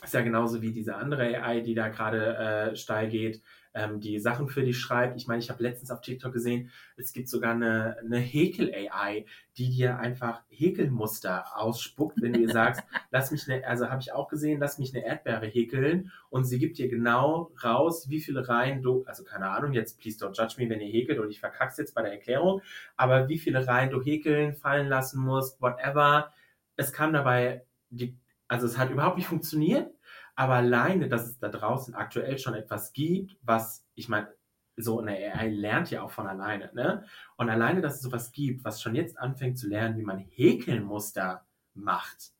ist 0.00 0.14
ja 0.14 0.20
genauso 0.20 0.62
wie 0.62 0.70
diese 0.70 0.94
andere 0.94 1.42
AI, 1.42 1.60
die 1.60 1.74
da 1.74 1.88
gerade 1.88 2.36
äh, 2.36 2.76
steil 2.76 3.08
geht 3.08 3.42
ähm, 3.76 4.00
die 4.00 4.18
Sachen 4.18 4.48
für 4.48 4.62
dich 4.62 4.78
schreibt. 4.78 5.16
Ich 5.16 5.26
meine, 5.26 5.40
ich 5.40 5.50
habe 5.50 5.62
letztens 5.62 5.90
auf 5.90 6.00
TikTok 6.00 6.32
gesehen, 6.32 6.70
es 6.96 7.12
gibt 7.12 7.28
sogar 7.28 7.52
eine, 7.52 7.98
eine 7.98 8.18
Häkel-AI, 8.18 9.26
die 9.58 9.70
dir 9.70 9.98
einfach 9.98 10.42
Häkelmuster 10.48 11.44
ausspuckt, 11.54 12.20
wenn 12.22 12.32
du 12.32 12.40
ihr 12.40 12.48
sagst, 12.48 12.82
lass 13.10 13.30
mich 13.30 13.48
eine, 13.48 13.66
also 13.66 13.90
habe 13.90 14.00
ich 14.00 14.12
auch 14.12 14.28
gesehen, 14.28 14.58
lass 14.58 14.78
mich 14.78 14.94
eine 14.94 15.04
Erdbeere 15.04 15.46
häkeln 15.46 16.10
und 16.30 16.44
sie 16.44 16.58
gibt 16.58 16.78
dir 16.78 16.88
genau 16.88 17.52
raus, 17.62 18.08
wie 18.08 18.20
viele 18.20 18.48
Reihen 18.48 18.82
du, 18.82 19.04
also 19.04 19.22
keine 19.24 19.50
Ahnung, 19.50 19.74
jetzt 19.74 20.00
please 20.00 20.18
don't 20.18 20.34
judge 20.34 20.54
me, 20.58 20.70
wenn 20.70 20.80
ihr 20.80 20.90
häkelt 20.90 21.18
und 21.18 21.30
ich 21.30 21.40
verkack's 21.40 21.76
jetzt 21.76 21.94
bei 21.94 22.02
der 22.02 22.12
Erklärung, 22.12 22.62
aber 22.96 23.28
wie 23.28 23.38
viele 23.38 23.66
Reihen 23.66 23.90
du 23.90 24.02
häkeln, 24.02 24.54
fallen 24.54 24.88
lassen 24.88 25.20
musst, 25.20 25.60
whatever. 25.60 26.32
Es 26.76 26.92
kam 26.92 27.12
dabei, 27.12 27.64
die, 27.90 28.16
also 28.48 28.66
es 28.66 28.78
hat 28.78 28.90
überhaupt 28.90 29.18
nicht 29.18 29.28
funktioniert, 29.28 29.90
aber 30.36 30.54
alleine, 30.54 31.08
dass 31.08 31.26
es 31.26 31.38
da 31.38 31.48
draußen 31.48 31.94
aktuell 31.94 32.38
schon 32.38 32.54
etwas 32.54 32.92
gibt, 32.92 33.36
was, 33.42 33.84
ich 33.94 34.08
meine, 34.08 34.28
so 34.76 35.00
eine 35.00 35.12
AI 35.12 35.48
lernt 35.48 35.90
ja 35.90 36.02
auch 36.02 36.10
von 36.10 36.26
alleine, 36.26 36.70
ne? 36.74 37.04
Und 37.36 37.48
alleine, 37.48 37.80
dass 37.80 37.94
es 37.96 38.02
sowas 38.02 38.30
gibt, 38.30 38.62
was 38.62 38.82
schon 38.82 38.94
jetzt 38.94 39.18
anfängt 39.18 39.58
zu 39.58 39.66
lernen, 39.68 39.96
wie 39.96 40.02
man 40.02 40.18
Häkelmuster 40.18 41.46
macht. 41.72 42.32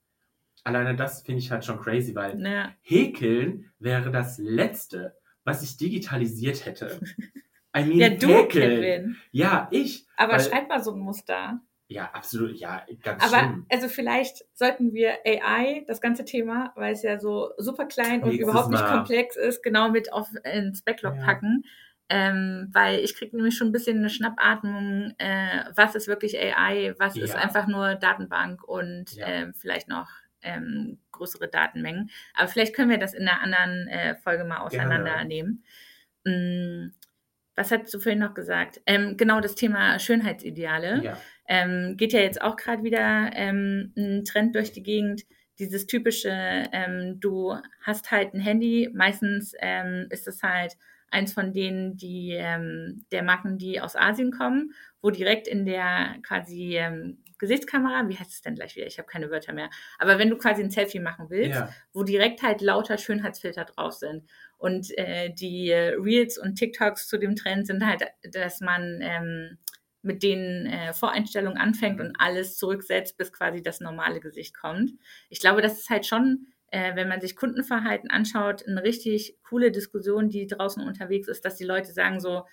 Alleine 0.62 0.94
das 0.96 1.22
finde 1.22 1.38
ich 1.38 1.50
halt 1.50 1.64
schon 1.64 1.80
crazy, 1.80 2.14
weil 2.14 2.38
Ja. 2.40 2.74
Häkeln 2.82 3.72
wäre 3.78 4.10
das 4.10 4.36
Letzte, 4.36 5.16
was 5.44 5.62
ich 5.62 5.78
digitalisiert 5.78 6.66
hätte. 6.66 7.00
I 7.76 7.84
mean, 7.84 7.98
Ja, 7.98 8.08
du, 8.10 8.28
Häkeln. 8.28 8.80
Kevin. 8.80 9.16
Ja, 9.32 9.68
ich. 9.70 10.06
Aber 10.16 10.38
schreib 10.40 10.68
mal 10.68 10.82
so 10.82 10.92
ein 10.92 10.98
Muster. 11.00 11.60
Ja, 11.88 12.10
absolut. 12.12 12.56
Ja, 12.56 12.84
ganz 13.02 13.22
Aber 13.24 13.38
schlimm. 13.38 13.66
also 13.70 13.88
vielleicht 13.88 14.44
sollten 14.54 14.92
wir 14.92 15.18
AI, 15.24 15.84
das 15.86 16.00
ganze 16.00 16.24
Thema, 16.24 16.72
weil 16.74 16.92
es 16.92 17.02
ja 17.02 17.18
so 17.20 17.50
super 17.58 17.86
klein 17.86 18.22
und 18.22 18.30
Nächstes 18.30 18.48
überhaupt 18.48 18.70
nicht 18.70 18.82
Mal. 18.82 18.96
komplex 18.98 19.36
ist, 19.36 19.62
genau 19.62 19.90
mit 19.90 20.12
auf 20.12 20.28
ins 20.44 20.82
Backlog 20.82 21.14
Ja. 21.16 21.24
packen. 21.24 21.62
Ähm, 22.08 22.68
weil 22.72 23.00
ich 23.00 23.16
kriege 23.16 23.34
nämlich 23.36 23.56
schon 23.56 23.68
ein 23.68 23.72
bisschen 23.72 23.98
eine 23.98 24.10
Schnappatmung, 24.10 25.14
äh, 25.18 25.64
was 25.74 25.96
ist 25.96 26.06
wirklich 26.06 26.38
AI, 26.38 26.94
was 26.98 27.16
ist 27.16 27.30
Ja. 27.30 27.36
einfach 27.40 27.66
nur 27.66 27.96
Datenbank 27.96 28.62
und 28.62 29.12
Ja. 29.16 29.26
ähm, 29.26 29.54
vielleicht 29.54 29.88
noch 29.88 30.08
ähm, 30.42 30.98
größere 31.10 31.48
Datenmengen. 31.48 32.10
Aber 32.34 32.46
vielleicht 32.48 32.74
können 32.76 32.90
wir 32.90 32.98
das 32.98 33.12
in 33.14 33.26
einer 33.26 33.40
anderen 33.40 33.88
äh, 33.88 34.14
Folge 34.16 34.44
mal 34.44 34.58
auseinandernehmen. 34.58 35.64
Mm, 36.24 36.90
was 37.56 37.72
hast 37.72 37.92
du 37.92 37.98
vorhin 37.98 38.20
noch 38.20 38.34
gesagt? 38.34 38.80
Ähm, 38.86 39.16
genau 39.16 39.40
das 39.40 39.54
Thema 39.56 39.98
Schönheitsideale 39.98 41.02
Ja. 41.02 41.18
Ähm, 41.48 41.96
geht 41.96 42.12
ja 42.12 42.20
jetzt 42.20 42.40
auch 42.42 42.56
gerade 42.56 42.82
wieder 42.82 43.30
ähm, 43.34 43.92
ein 43.96 44.24
Trend 44.24 44.54
durch 44.54 44.72
die 44.72 44.82
Gegend. 44.82 45.22
Dieses 45.58 45.86
typische, 45.86 46.30
ähm, 46.30 47.18
du 47.20 47.54
hast 47.82 48.10
halt 48.10 48.34
ein 48.34 48.40
Handy, 48.40 48.90
meistens 48.94 49.54
ähm, 49.60 50.06
ist 50.10 50.28
es 50.28 50.42
halt 50.42 50.76
eins 51.10 51.32
von 51.32 51.52
denen, 51.52 51.96
die 51.96 52.32
ähm, 52.32 53.06
der 53.12 53.22
Marken, 53.22 53.58
die 53.58 53.80
aus 53.80 53.96
Asien 53.96 54.32
kommen, 54.32 54.72
wo 55.00 55.10
direkt 55.10 55.48
in 55.48 55.64
der 55.64 56.16
quasi 56.22 56.76
ähm, 56.76 57.22
Gesichtskamera, 57.38 58.08
wie 58.08 58.16
heißt 58.16 58.32
es 58.32 58.42
denn 58.42 58.54
gleich 58.54 58.76
wieder? 58.76 58.86
Ich 58.86 58.98
habe 58.98 59.08
keine 59.08 59.30
Wörter 59.30 59.52
mehr. 59.52 59.70
Aber 59.98 60.18
wenn 60.18 60.30
du 60.30 60.36
quasi 60.36 60.62
ein 60.62 60.70
Selfie 60.70 61.00
machen 61.00 61.26
willst, 61.28 61.58
Ja. 61.60 61.68
wo 61.92 62.02
direkt 62.02 62.42
halt 62.42 62.60
lauter 62.60 62.98
Schönheitsfilter 62.98 63.64
drauf 63.66 63.92
sind. 63.92 64.24
Und 64.58 64.96
äh, 64.98 65.30
die 65.32 65.70
äh, 65.70 65.94
Reels 65.98 66.38
und 66.38 66.56
TikToks 66.56 67.08
zu 67.08 67.18
dem 67.18 67.36
Trend 67.36 67.66
sind 67.66 67.86
halt, 67.86 68.04
dass 68.32 68.60
man 68.60 69.00
ähm, 69.02 69.58
mit 70.06 70.22
den 70.22 70.66
äh, 70.66 70.92
Voreinstellungen 70.94 71.58
anfängt 71.58 72.00
und 72.00 72.16
alles 72.18 72.56
zurücksetzt, 72.56 73.16
bis 73.18 73.32
quasi 73.32 73.62
das 73.62 73.80
normale 73.80 74.20
Gesicht 74.20 74.54
kommt. 74.56 74.92
Ich 75.28 75.40
glaube, 75.40 75.62
das 75.62 75.78
ist 75.78 75.90
halt 75.90 76.06
schon, 76.06 76.46
äh, 76.68 76.96
wenn 76.96 77.08
man 77.08 77.20
sich 77.20 77.36
Kundenverhalten 77.36 78.10
anschaut, 78.10 78.66
eine 78.66 78.82
richtig 78.82 79.36
coole 79.42 79.70
Diskussion, 79.72 80.28
die 80.28 80.46
draußen 80.46 80.82
unterwegs 80.86 81.28
ist, 81.28 81.44
dass 81.44 81.56
die 81.56 81.64
Leute 81.64 81.92
sagen 81.92 82.20
so, 82.20 82.44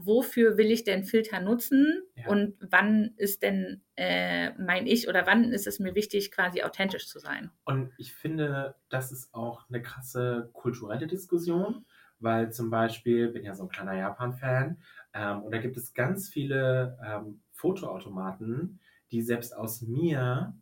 wofür 0.00 0.56
will 0.56 0.70
ich 0.70 0.84
denn 0.84 1.02
Filter 1.04 1.40
nutzen 1.40 2.02
Ja. 2.14 2.28
und 2.28 2.54
wann 2.60 3.14
ist 3.16 3.42
denn 3.42 3.82
äh, 3.96 4.50
mein 4.52 4.86
Ich 4.86 5.08
oder 5.08 5.26
wann 5.26 5.52
ist 5.52 5.66
es 5.66 5.80
mir 5.80 5.94
wichtig, 5.96 6.30
quasi 6.30 6.62
authentisch 6.62 7.08
zu 7.08 7.18
sein? 7.18 7.50
Und 7.64 7.92
ich 7.98 8.14
finde, 8.14 8.76
das 8.88 9.12
ist 9.12 9.34
auch 9.34 9.68
eine 9.68 9.82
krasse 9.82 10.50
kulturelle 10.52 11.06
Diskussion, 11.08 11.84
weil 12.20 12.52
zum 12.52 12.70
Beispiel, 12.70 13.28
bin 13.28 13.44
ja 13.44 13.54
so 13.54 13.64
ein 13.64 13.68
kleiner 13.68 13.94
Japan-Fan, 13.94 14.78
ähm, 15.18 15.42
und 15.42 15.52
da 15.52 15.58
gibt 15.58 15.76
es 15.76 15.94
ganz 15.94 16.28
viele 16.28 16.96
ähm, 17.04 17.42
Fotoautomaten, 17.52 18.80
die 19.10 19.22
selbst 19.22 19.56
aus 19.56 19.82
mir 19.82 20.54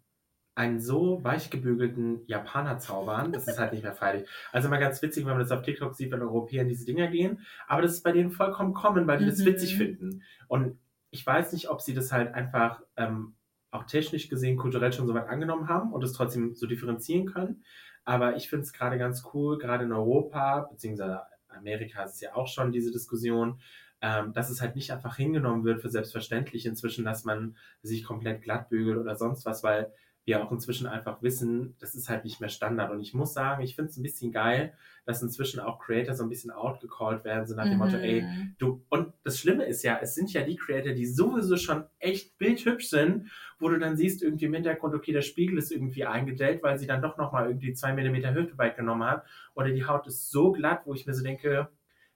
einen 0.54 0.80
so 0.80 1.22
weichgebügelten 1.22 2.22
Japaner 2.26 2.78
zaubern, 2.78 3.30
das 3.32 3.46
ist 3.46 3.58
halt 3.58 3.72
nicht 3.72 3.82
mehr 3.82 3.92
freilich. 3.92 4.26
Also 4.52 4.70
mal 4.70 4.78
ganz 4.78 5.02
witzig, 5.02 5.26
wenn 5.26 5.32
man 5.32 5.40
das 5.40 5.52
auf 5.52 5.60
TikTok 5.62 5.94
sieht, 5.94 6.10
wenn 6.10 6.22
Europäer 6.22 6.62
in 6.62 6.68
diese 6.68 6.86
Dinger 6.86 7.08
gehen, 7.08 7.40
aber 7.68 7.82
das 7.82 7.92
ist 7.92 8.02
bei 8.02 8.12
denen 8.12 8.30
vollkommen 8.30 8.72
common, 8.72 9.06
weil 9.06 9.18
die 9.18 9.26
das 9.26 9.40
Mhm. 9.40 9.44
witzig 9.44 9.76
finden. 9.76 10.22
Und 10.48 10.78
ich 11.10 11.26
weiß 11.26 11.52
nicht, 11.52 11.68
ob 11.68 11.82
sie 11.82 11.92
das 11.92 12.10
halt 12.10 12.32
einfach 12.34 12.82
ähm, 12.96 13.34
auch 13.70 13.84
technisch 13.84 14.30
gesehen, 14.30 14.56
kulturell 14.56 14.92
schon 14.94 15.06
so 15.06 15.12
weit 15.14 15.28
angenommen 15.28 15.68
haben 15.68 15.92
und 15.92 16.02
es 16.02 16.12
trotzdem 16.14 16.54
so 16.54 16.66
differenzieren 16.66 17.26
können. 17.26 17.62
Aber 18.04 18.36
ich 18.36 18.48
finde 18.48 18.62
es 18.64 18.72
gerade 18.72 18.96
ganz 18.98 19.24
cool, 19.34 19.58
gerade 19.58 19.84
in 19.84 19.92
Europa, 19.92 20.68
beziehungsweise 20.70 21.20
Amerika 21.48 22.04
ist 22.04 22.14
es 22.14 22.20
ja 22.20 22.34
auch 22.34 22.46
schon 22.48 22.72
diese 22.72 22.92
Diskussion, 22.92 23.60
ähm, 24.00 24.32
dass 24.32 24.50
es 24.50 24.60
halt 24.60 24.76
nicht 24.76 24.92
einfach 24.92 25.16
hingenommen 25.16 25.64
wird 25.64 25.80
für 25.80 25.88
selbstverständlich 25.88 26.66
inzwischen, 26.66 27.04
dass 27.04 27.24
man 27.24 27.56
sich 27.82 28.04
komplett 28.04 28.42
glatt 28.42 28.68
bügelt 28.68 28.98
oder 28.98 29.16
sonst 29.16 29.46
was, 29.46 29.62
weil 29.62 29.92
wir 30.26 30.44
auch 30.44 30.50
inzwischen 30.50 30.88
einfach 30.88 31.22
wissen, 31.22 31.76
das 31.78 31.94
ist 31.94 32.08
halt 32.08 32.24
nicht 32.24 32.40
mehr 32.40 32.48
Standard. 32.48 32.90
Und 32.90 33.00
ich 33.00 33.14
muss 33.14 33.32
sagen, 33.32 33.62
ich 33.62 33.76
finde 33.76 33.92
es 33.92 33.96
ein 33.96 34.02
bisschen 34.02 34.32
geil, 34.32 34.74
dass 35.04 35.22
inzwischen 35.22 35.60
auch 35.60 35.78
Creator 35.78 36.14
so 36.14 36.24
ein 36.24 36.28
bisschen 36.28 36.50
outgecallt 36.50 37.24
werden, 37.24 37.46
so 37.46 37.54
nach 37.54 37.64
dem 37.64 37.78
Motto, 37.78 37.96
ey, 37.96 38.22
Mhm. 38.22 38.56
Du, 38.58 38.84
und 38.88 39.12
das 39.22 39.38
Schlimme 39.38 39.64
ist 39.66 39.84
ja, 39.84 39.98
es 40.02 40.16
sind 40.16 40.32
ja 40.32 40.42
die 40.42 40.56
Creator, 40.56 40.92
die 40.94 41.06
sowieso 41.06 41.56
schon 41.56 41.84
echt 42.00 42.38
bildhübsch 42.38 42.88
sind, 42.88 43.30
wo 43.60 43.68
du 43.68 43.78
dann 43.78 43.96
siehst, 43.96 44.20
irgendwie 44.20 44.46
im 44.46 44.54
Hintergrund, 44.54 44.94
okay, 44.96 45.12
der 45.12 45.22
Spiegel 45.22 45.58
ist 45.58 45.70
irgendwie 45.70 46.04
eingedellt, 46.04 46.60
weil 46.62 46.76
sie 46.76 46.88
dann 46.88 47.02
doch 47.02 47.16
nochmal 47.18 47.46
irgendwie 47.46 47.72
zwei 47.72 47.92
Millimeter 47.92 48.34
Hüfteweit 48.34 48.76
genommen 48.76 49.04
hat. 49.04 49.24
Oder 49.54 49.70
die 49.70 49.86
Haut 49.86 50.08
ist 50.08 50.30
so 50.30 50.50
glatt, 50.50 50.82
wo 50.86 50.94
ich 50.94 51.06
mir 51.06 51.14
so 51.14 51.22
denke, 51.22 51.68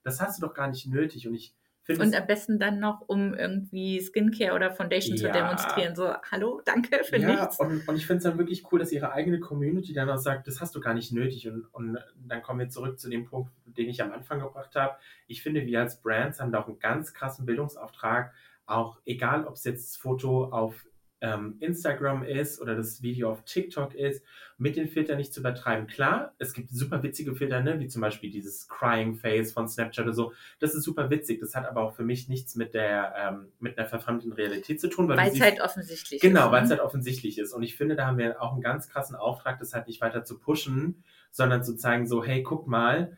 das 0.03 0.21
hast 0.21 0.43
du 0.43 0.47
doch 0.47 0.55
gar 0.55 0.69
nicht 0.69 0.87
nötig. 0.89 1.29
Und 1.29 1.35
ich 1.35 1.55
finde 1.83 2.03
Und 2.03 2.15
am 2.15 2.27
besten 2.27 2.59
dann 2.59 2.79
noch, 2.79 3.03
um 3.07 3.35
irgendwie 3.35 4.01
Skincare 4.01 4.55
oder 4.55 4.71
Foundation 4.71 5.17
zu 5.17 5.27
Ja. 5.27 5.33
demonstrieren. 5.33 5.97
So, 5.97 6.13
hallo, 6.31 6.61
danke 6.65 7.03
für 7.05 7.17
ja, 7.19 7.29
nichts. 7.29 7.59
Und, 7.59 7.87
und 7.89 7.97
ich 7.97 8.07
finde 8.07 8.19
es 8.19 8.25
dann 8.25 8.39
wirklich 8.39 8.71
cool, 8.71 8.79
dass 8.79 8.93
ihre 8.93 9.13
eigene 9.13 9.41
Community 9.41 9.93
dann 9.93 10.11
auch 10.11 10.19
sagt, 10.19 10.47
das 10.47 10.61
hast 10.61 10.75
du 10.75 10.81
gar 10.81 10.95
nicht 10.95 11.13
nötig. 11.13 11.49
Und, 11.49 11.65
und 11.73 11.99
dann 12.17 12.43
kommen 12.43 12.61
wir 12.61 12.69
zurück 12.69 12.99
zu 13.01 13.09
dem 13.09 13.25
Punkt, 13.25 13.53
den 13.65 13.89
ich 13.89 14.03
am 14.03 14.13
Anfang 14.13 14.41
gebracht 14.41 14.75
habe. 14.77 14.97
Ich 15.27 15.43
finde, 15.43 15.67
wir 15.67 15.81
als 15.81 16.01
Brands 16.01 16.41
haben 16.41 16.53
da 16.53 16.61
auch 16.61 16.69
einen 16.69 16.79
ganz 16.79 17.15
krassen 17.15 17.47
Bildungsauftrag. 17.47 18.33
Auch 18.67 19.01
egal, 19.05 19.47
ob 19.47 19.55
es 19.55 19.65
jetzt 19.65 19.89
das 19.95 19.97
Foto 19.97 20.45
auf 20.45 20.87
ähm, 21.23 21.57
Instagram 21.61 22.23
ist 22.23 22.61
oder 22.61 22.75
das 22.77 23.03
Video 23.03 23.31
auf 23.31 23.45
TikTok 23.45 23.95
ist, 23.95 24.25
mit 24.59 24.77
den 24.77 24.89
Filtern 24.89 25.19
nicht 25.19 25.33
zu 25.35 25.41
übertreiben. 25.41 25.87
Klar, 25.87 26.35
es 26.39 26.53
gibt 26.55 26.71
super 26.71 27.03
witzige 27.03 27.35
Filter, 27.35 27.61
ne? 27.61 27.79
wie 27.81 27.89
zum 27.89 28.01
Beispiel 28.03 28.31
dieses 28.31 28.69
Crying 28.69 29.15
Face 29.17 29.53
von 29.53 29.69
Snapchat 29.69 30.05
oder 30.05 30.15
so. 30.15 30.33
Das 30.59 30.75
ist 30.75 30.85
super 30.85 31.11
witzig. 31.11 31.41
Das 31.41 31.55
hat 31.55 31.67
aber 31.67 31.83
auch 31.83 31.95
für 31.95 32.05
mich 32.05 32.29
nichts 32.29 32.57
mit 32.57 32.75
der 32.75 33.15
ähm, 33.17 33.49
mit 33.59 33.79
einer 33.79 33.87
verfremden 33.87 34.33
Realität 34.33 34.81
zu 34.81 34.89
tun, 34.89 35.09
weil 35.09 35.19
es 35.29 35.41
halt 35.41 35.61
offensichtlich 35.61 36.21
Genau, 36.21 36.47
ist. 36.47 36.53
weil 36.53 36.63
es 36.65 36.69
ne? 36.71 36.77
halt 36.77 36.85
offensichtlich 36.85 37.39
ist. 37.39 37.53
Und 37.53 37.63
ich 37.63 37.77
finde, 37.77 37.97
da 37.97 38.07
haben 38.07 38.19
wir 38.19 38.41
auch 38.43 38.53
einen 38.53 38.63
ganz 38.63 38.89
krassen 38.89 39.17
Auftrag, 39.17 39.59
das 39.59 39.75
halt 39.75 39.87
nicht 39.87 40.01
weiter 40.01 40.25
zu 40.25 40.39
pushen, 40.39 41.03
sondern 41.31 41.63
zu 41.63 41.77
zeigen, 41.77 42.07
so, 42.07 42.25
hey, 42.25 42.43
guck 42.43 42.67
mal, 42.67 43.17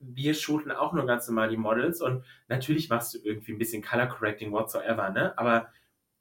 wir 0.00 0.34
shooten 0.34 0.70
auch 0.70 0.92
nur 0.92 1.06
ganz 1.06 1.26
normal 1.28 1.48
die 1.48 1.56
Models 1.56 2.00
und 2.00 2.24
natürlich 2.48 2.88
machst 2.88 3.14
du 3.14 3.18
irgendwie 3.22 3.52
ein 3.52 3.58
bisschen 3.58 3.82
Color 3.82 4.06
Correcting 4.06 4.52
whatsoever, 4.52 5.10
ne? 5.10 5.36
Aber 5.36 5.68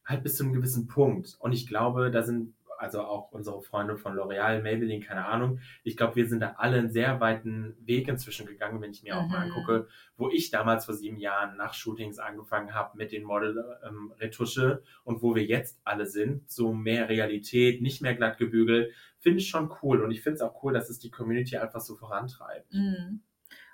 halt 0.08 0.24
bis 0.24 0.36
zu 0.38 0.44
einem 0.44 0.54
gewissen 0.54 0.88
Punkt. 0.88 1.36
Und 1.40 1.52
ich 1.52 1.68
glaube, 1.68 2.10
da 2.10 2.24
sind 2.24 2.56
also 2.80 3.02
auch 3.02 3.32
unsere 3.32 3.64
Freunde 3.64 3.98
von 3.98 4.14
L'Oreal, 4.14 4.62
Maybelline, 4.62 5.04
keine 5.04 5.26
Ahnung. 5.26 5.60
Ich 5.84 5.98
glaube, 5.98 6.16
wir 6.16 6.28
sind 6.28 6.42
da 6.42 6.58
alle 6.60 6.78
einen 6.78 6.92
sehr 6.92 7.20
weiten 7.20 7.76
Weg 7.82 8.08
inzwischen 8.08 8.46
gegangen, 8.46 8.80
wenn 8.82 8.92
ich 8.92 9.02
mir 9.02 9.18
auch 9.18 9.28
mal 9.28 9.48
Mhm. 9.48 9.52
angucke, 9.52 9.88
wo 10.16 10.30
ich 10.30 10.52
damals 10.52 10.86
vor 10.86 10.94
sieben 10.94 11.18
Jahren 11.18 11.58
nach 11.58 11.74
Shootings 11.74 12.20
angefangen 12.20 12.76
habe 12.76 12.96
mit 12.96 13.12
den 13.12 13.24
Model-Retusche 13.24 14.84
und 15.04 15.22
wo 15.22 15.36
wir 15.36 15.44
jetzt 15.44 15.80
alle 15.84 16.06
sind, 16.06 16.50
so 16.52 16.72
mehr 16.74 17.10
Realität, 17.10 17.82
nicht 17.82 18.02
mehr 18.02 18.14
glatt 18.16 18.38
gebügelt, 18.38 18.94
finde 19.20 19.40
ich 19.40 19.50
schon 19.50 19.72
cool. 19.82 20.02
Und 20.04 20.12
ich 20.12 20.22
finde 20.22 20.36
es 20.36 20.42
auch 20.42 20.64
cool, 20.64 20.74
dass 20.74 20.90
es 20.90 21.00
die 21.00 21.10
Community 21.12 21.58
einfach 21.58 21.82
so 21.82 21.96
vorantreibt. 21.96 22.74
Mhm. 22.74 23.22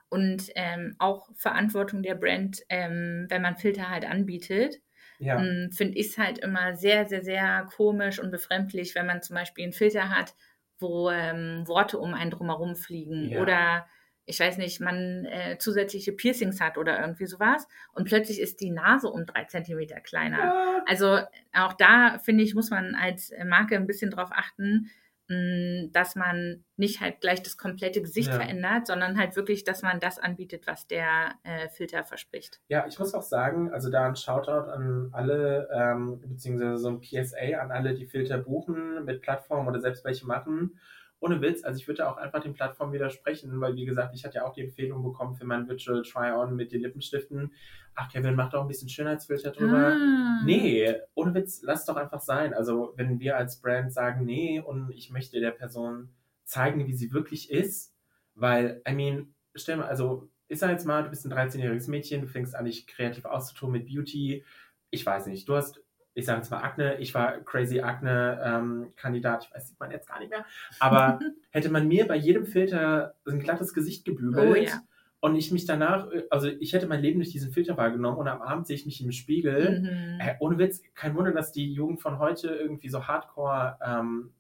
und 0.10 0.50
ähm, 0.56 0.96
auch 1.00 1.28
Verantwortung 1.36 2.04
der 2.04 2.14
Brand, 2.16 2.62
ähm, 2.70 3.26
wenn 3.30 3.42
man 3.42 3.58
Filter 3.58 3.90
halt 3.90 4.06
anbietet. 4.06 4.76
Ja. 5.24 5.40
Ähm, 5.40 5.72
Finde 5.72 5.98
ich 5.98 6.08
es 6.08 6.18
halt 6.18 6.40
immer 6.40 6.76
sehr, 6.76 7.06
sehr, 7.06 7.24
sehr 7.24 7.68
komisch 7.76 8.20
und 8.20 8.32
befremdlich, 8.32 8.96
wenn 8.96 9.06
man 9.06 9.22
zum 9.22 9.36
Beispiel 9.36 9.64
einen 9.64 9.74
Filter 9.74 10.10
hat, 10.10 10.36
wo 10.80 11.10
ähm, 11.10 11.64
Worte 11.68 11.98
um 11.98 12.14
einen 12.14 12.32
drumherum 12.32 12.76
fliegen 12.76 13.30
ja. 13.30 13.42
oder 13.42 13.86
ich 14.26 14.40
weiß 14.40 14.58
nicht, 14.58 14.80
man 14.80 15.26
äh, 15.26 15.58
zusätzliche 15.58 16.14
Piercings 16.14 16.62
hat 16.62 16.78
oder 16.78 17.00
irgendwie 17.00 17.26
sowas 17.26 17.68
und 17.94 18.06
plötzlich 18.06 18.40
ist 18.40 18.62
die 18.62 18.72
Nase 18.72 19.10
um 19.10 19.26
drei 19.26 19.44
Zentimeter 19.46 20.00
kleiner. 20.00 20.38
Ja. 20.38 20.84
Also 20.88 21.20
auch 21.54 21.74
da, 21.74 22.20
finde 22.20 22.44
ich, 22.44 22.56
muss 22.56 22.70
man 22.70 22.96
als 22.96 23.34
Marke 23.46 23.76
ein 23.76 23.88
bisschen 23.88 24.12
drauf 24.12 24.30
achten, 24.32 24.90
dass 25.28 26.16
man 26.16 26.66
nicht 26.76 27.00
halt 27.00 27.22
gleich 27.22 27.42
das 27.42 27.58
komplette 27.58 28.02
Gesicht 28.02 28.28
ja. 28.28 28.36
verändert, 28.36 28.88
sondern 28.88 29.18
halt 29.18 29.36
wirklich, 29.36 29.64
dass 29.64 29.82
man 29.82 30.00
das 30.00 30.20
anbietet, 30.20 30.68
was 30.68 30.86
der 30.88 31.36
äh, 31.44 31.70
Filter 31.70 32.04
verspricht. 32.04 32.62
Ja, 32.68 32.86
ich 32.88 33.00
muss 33.00 33.14
auch 33.14 33.22
sagen, 33.22 33.72
also 33.72 33.90
da 33.90 34.06
ein 34.06 34.16
Shoutout 34.16 34.70
an 34.70 35.10
alle, 35.14 35.70
ähm, 35.74 36.20
beziehungsweise 36.20 36.78
so 36.78 36.90
ein 36.90 37.00
PSA 37.02 37.60
an 37.62 37.72
alle, 37.72 37.94
die 37.94 38.06
Filter 38.06 38.38
buchen 38.38 39.06
mit 39.06 39.22
Plattformen 39.22 39.68
oder 39.68 39.80
selbst 39.80 40.04
welche 40.04 40.26
machen 40.26 40.78
ohne 41.24 41.42
Witz, 41.42 41.64
also 41.64 41.80
ich 41.80 41.88
würde 41.88 42.08
auch 42.10 42.18
einfach 42.18 42.42
den 42.42 42.54
Plattformen 42.54 42.92
widersprechen, 42.92 43.62
weil 43.62 43.76
wie 43.76 43.86
gesagt, 43.86 44.14
ich 44.14 44.26
hatte 44.26 44.36
ja 44.36 44.46
auch 44.46 44.54
die 44.54 44.62
Empfehlung 44.62 45.04
bekommen 45.04 45.36
für 45.36 45.46
mein 45.46 45.70
Virtual 45.70 46.02
Try-On 46.02 46.54
mit 46.54 46.74
den 46.74 46.82
Lippenstiften. 46.82 47.54
Ach, 47.96 48.12
Kevin, 48.12 48.36
mach 48.36 48.50
doch 48.50 48.62
ein 48.62 48.68
bisschen 48.68 48.90
Schönheitsfilter 48.90 49.52
drüber. 49.52 49.94
Ah. 49.96 50.42
Nee, 50.44 50.94
ohne 51.14 51.34
Witz, 51.34 51.62
lass 51.64 51.86
doch 51.86 51.96
einfach 51.96 52.20
sein. 52.20 52.54
Also 52.54 52.94
wenn 52.98 53.20
wir 53.20 53.38
als 53.38 53.62
Brand 53.62 53.94
sagen, 53.94 54.26
nee, 54.26 54.60
und 54.60 54.92
ich 54.92 55.12
möchte 55.12 55.40
der 55.40 55.52
Person 55.52 56.10
zeigen, 56.44 56.88
wie 56.88 56.94
sie 56.94 57.14
wirklich 57.14 57.50
ist, 57.50 57.96
weil, 58.36 58.82
I 58.88 58.94
mean, 58.94 59.34
stell 59.56 59.78
mal, 59.78 59.88
also 59.88 60.30
ich 60.50 60.60
sag 60.60 60.72
jetzt 60.72 60.86
mal, 60.86 61.04
du 61.04 61.10
bist 61.10 61.26
ein 61.26 61.32
13-jähriges 61.32 61.90
Mädchen, 61.90 62.22
du 62.22 62.28
fängst 62.28 62.54
an, 62.54 62.66
dich 62.66 62.86
kreativ 62.86 63.24
auszutun 63.26 63.72
mit 63.72 63.88
Beauty. 63.88 64.44
Ich 64.90 65.06
weiß 65.06 65.28
nicht, 65.28 65.48
du 65.48 65.56
hast 65.56 65.83
ich 66.14 66.26
sage 66.26 66.40
jetzt 66.40 66.52
mal 66.52 66.62
Akne, 66.62 67.00
ich 67.00 67.14
war 67.14 67.40
Crazy 67.42 67.82
Akne-Kandidat, 67.82 69.44
ähm, 69.44 69.48
ich 69.50 69.56
weiß, 69.56 69.68
sieht 69.70 69.80
man 69.80 69.92
jetzt 69.92 70.08
gar 70.08 70.20
nicht 70.20 70.30
mehr, 70.30 70.46
aber 70.80 71.20
hätte 71.52 71.70
man 71.70 71.88
mir 71.88 72.08
bei 72.08 72.16
jedem 72.16 72.46
Filter 72.46 73.16
ein 73.28 73.40
glattes 73.40 73.74
Gesicht 73.74 74.06
gebügelt 74.06 74.52
oh, 74.52 74.56
ja. 74.56 74.82
und 75.22 75.36
ich 75.36 75.52
mich 75.52 75.66
danach, 75.66 76.08
also 76.30 76.48
ich 76.48 76.74
hätte 76.74 76.88
mein 76.88 77.02
Leben 77.02 77.20
durch 77.20 77.32
diesen 77.32 77.52
Filter 77.52 77.78
wahrgenommen 77.78 78.18
und 78.18 78.28
am 78.28 78.42
Abend 78.42 78.68
sehe 78.68 78.76
ich 78.76 78.86
mich 78.86 79.04
im 79.04 79.12
Spiegel, 79.12 79.82
mhm. 79.82 80.20
äh, 80.20 80.36
ohne 80.40 80.58
Witz, 80.58 80.84
kein 80.94 81.16
Wunder, 81.16 81.32
dass 81.32 81.52
die 81.52 81.74
Jugend 81.74 82.02
von 82.02 82.20
heute 82.20 82.50
irgendwie 82.50 82.90
so 82.90 83.08
hardcore 83.08 83.78
ähm, 83.84 84.34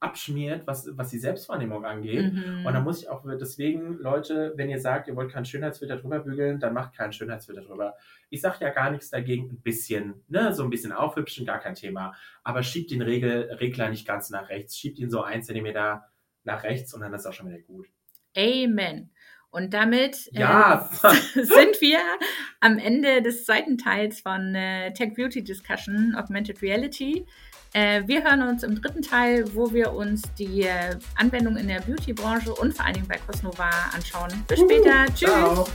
abschmiert, 0.00 0.66
was, 0.66 0.88
was 0.96 1.10
die 1.10 1.18
Selbstwahrnehmung 1.18 1.84
angeht. 1.84 2.32
Mhm. 2.32 2.64
Und 2.64 2.72
da 2.72 2.80
muss 2.80 3.02
ich 3.02 3.08
auch 3.08 3.24
deswegen, 3.40 3.98
Leute, 3.98 4.52
wenn 4.56 4.68
ihr 4.68 4.80
sagt, 4.80 5.08
ihr 5.08 5.16
wollt 5.16 5.32
keinen 5.32 5.44
Schönheitsfilter 5.44 5.96
drüber 5.96 6.20
bügeln, 6.20 6.60
dann 6.60 6.72
macht 6.72 6.94
keinen 6.94 7.12
Schönheitsfilter 7.12 7.62
drüber. 7.62 7.94
Ich 8.30 8.40
sage 8.40 8.58
ja 8.60 8.70
gar 8.70 8.90
nichts 8.90 9.10
dagegen, 9.10 9.50
ein 9.50 9.60
bisschen, 9.60 10.22
ne, 10.28 10.54
so 10.54 10.62
ein 10.62 10.70
bisschen 10.70 10.92
aufhübschen, 10.92 11.46
gar 11.46 11.58
kein 11.58 11.74
Thema. 11.74 12.14
Aber 12.44 12.62
schiebt 12.62 12.90
den 12.90 13.02
Regel, 13.02 13.50
Regler 13.60 13.90
nicht 13.90 14.06
ganz 14.06 14.30
nach 14.30 14.48
rechts, 14.48 14.76
schiebt 14.76 14.98
ihn 14.98 15.10
so 15.10 15.22
ein 15.22 15.42
Zentimeter 15.42 16.04
nach 16.44 16.62
rechts 16.62 16.94
und 16.94 17.00
dann 17.00 17.12
ist 17.12 17.26
auch 17.26 17.32
schon 17.32 17.48
wieder 17.48 17.60
gut. 17.60 17.88
Amen. 18.36 19.10
Und 19.50 19.72
damit 19.72 20.28
äh, 20.34 20.40
ja. 20.40 20.88
sind 21.34 21.80
wir 21.80 21.98
am 22.60 22.78
Ende 22.78 23.22
des 23.22 23.46
zweiten 23.46 23.78
Teils 23.78 24.20
von 24.20 24.54
äh, 24.54 24.92
Tech 24.92 25.14
Beauty 25.14 25.42
Discussion 25.42 26.14
Augmented 26.14 26.62
Reality. 26.62 27.26
Äh, 27.72 28.02
wir 28.06 28.24
hören 28.24 28.42
uns 28.42 28.62
im 28.62 28.80
dritten 28.80 29.02
Teil, 29.02 29.44
wo 29.54 29.72
wir 29.72 29.92
uns 29.92 30.22
die 30.38 30.62
äh, 30.62 30.96
Anwendung 31.16 31.56
in 31.56 31.68
der 31.68 31.80
Beauty-Branche 31.80 32.54
und 32.54 32.74
vor 32.74 32.84
allen 32.84 32.94
Dingen 32.94 33.08
bei 33.08 33.18
Cosnova 33.26 33.70
anschauen. 33.94 34.44
Bis 34.46 34.60
später. 34.60 35.04
Uh, 35.04 35.12
Tschüss. 35.14 35.30
Ciao. 35.30 35.66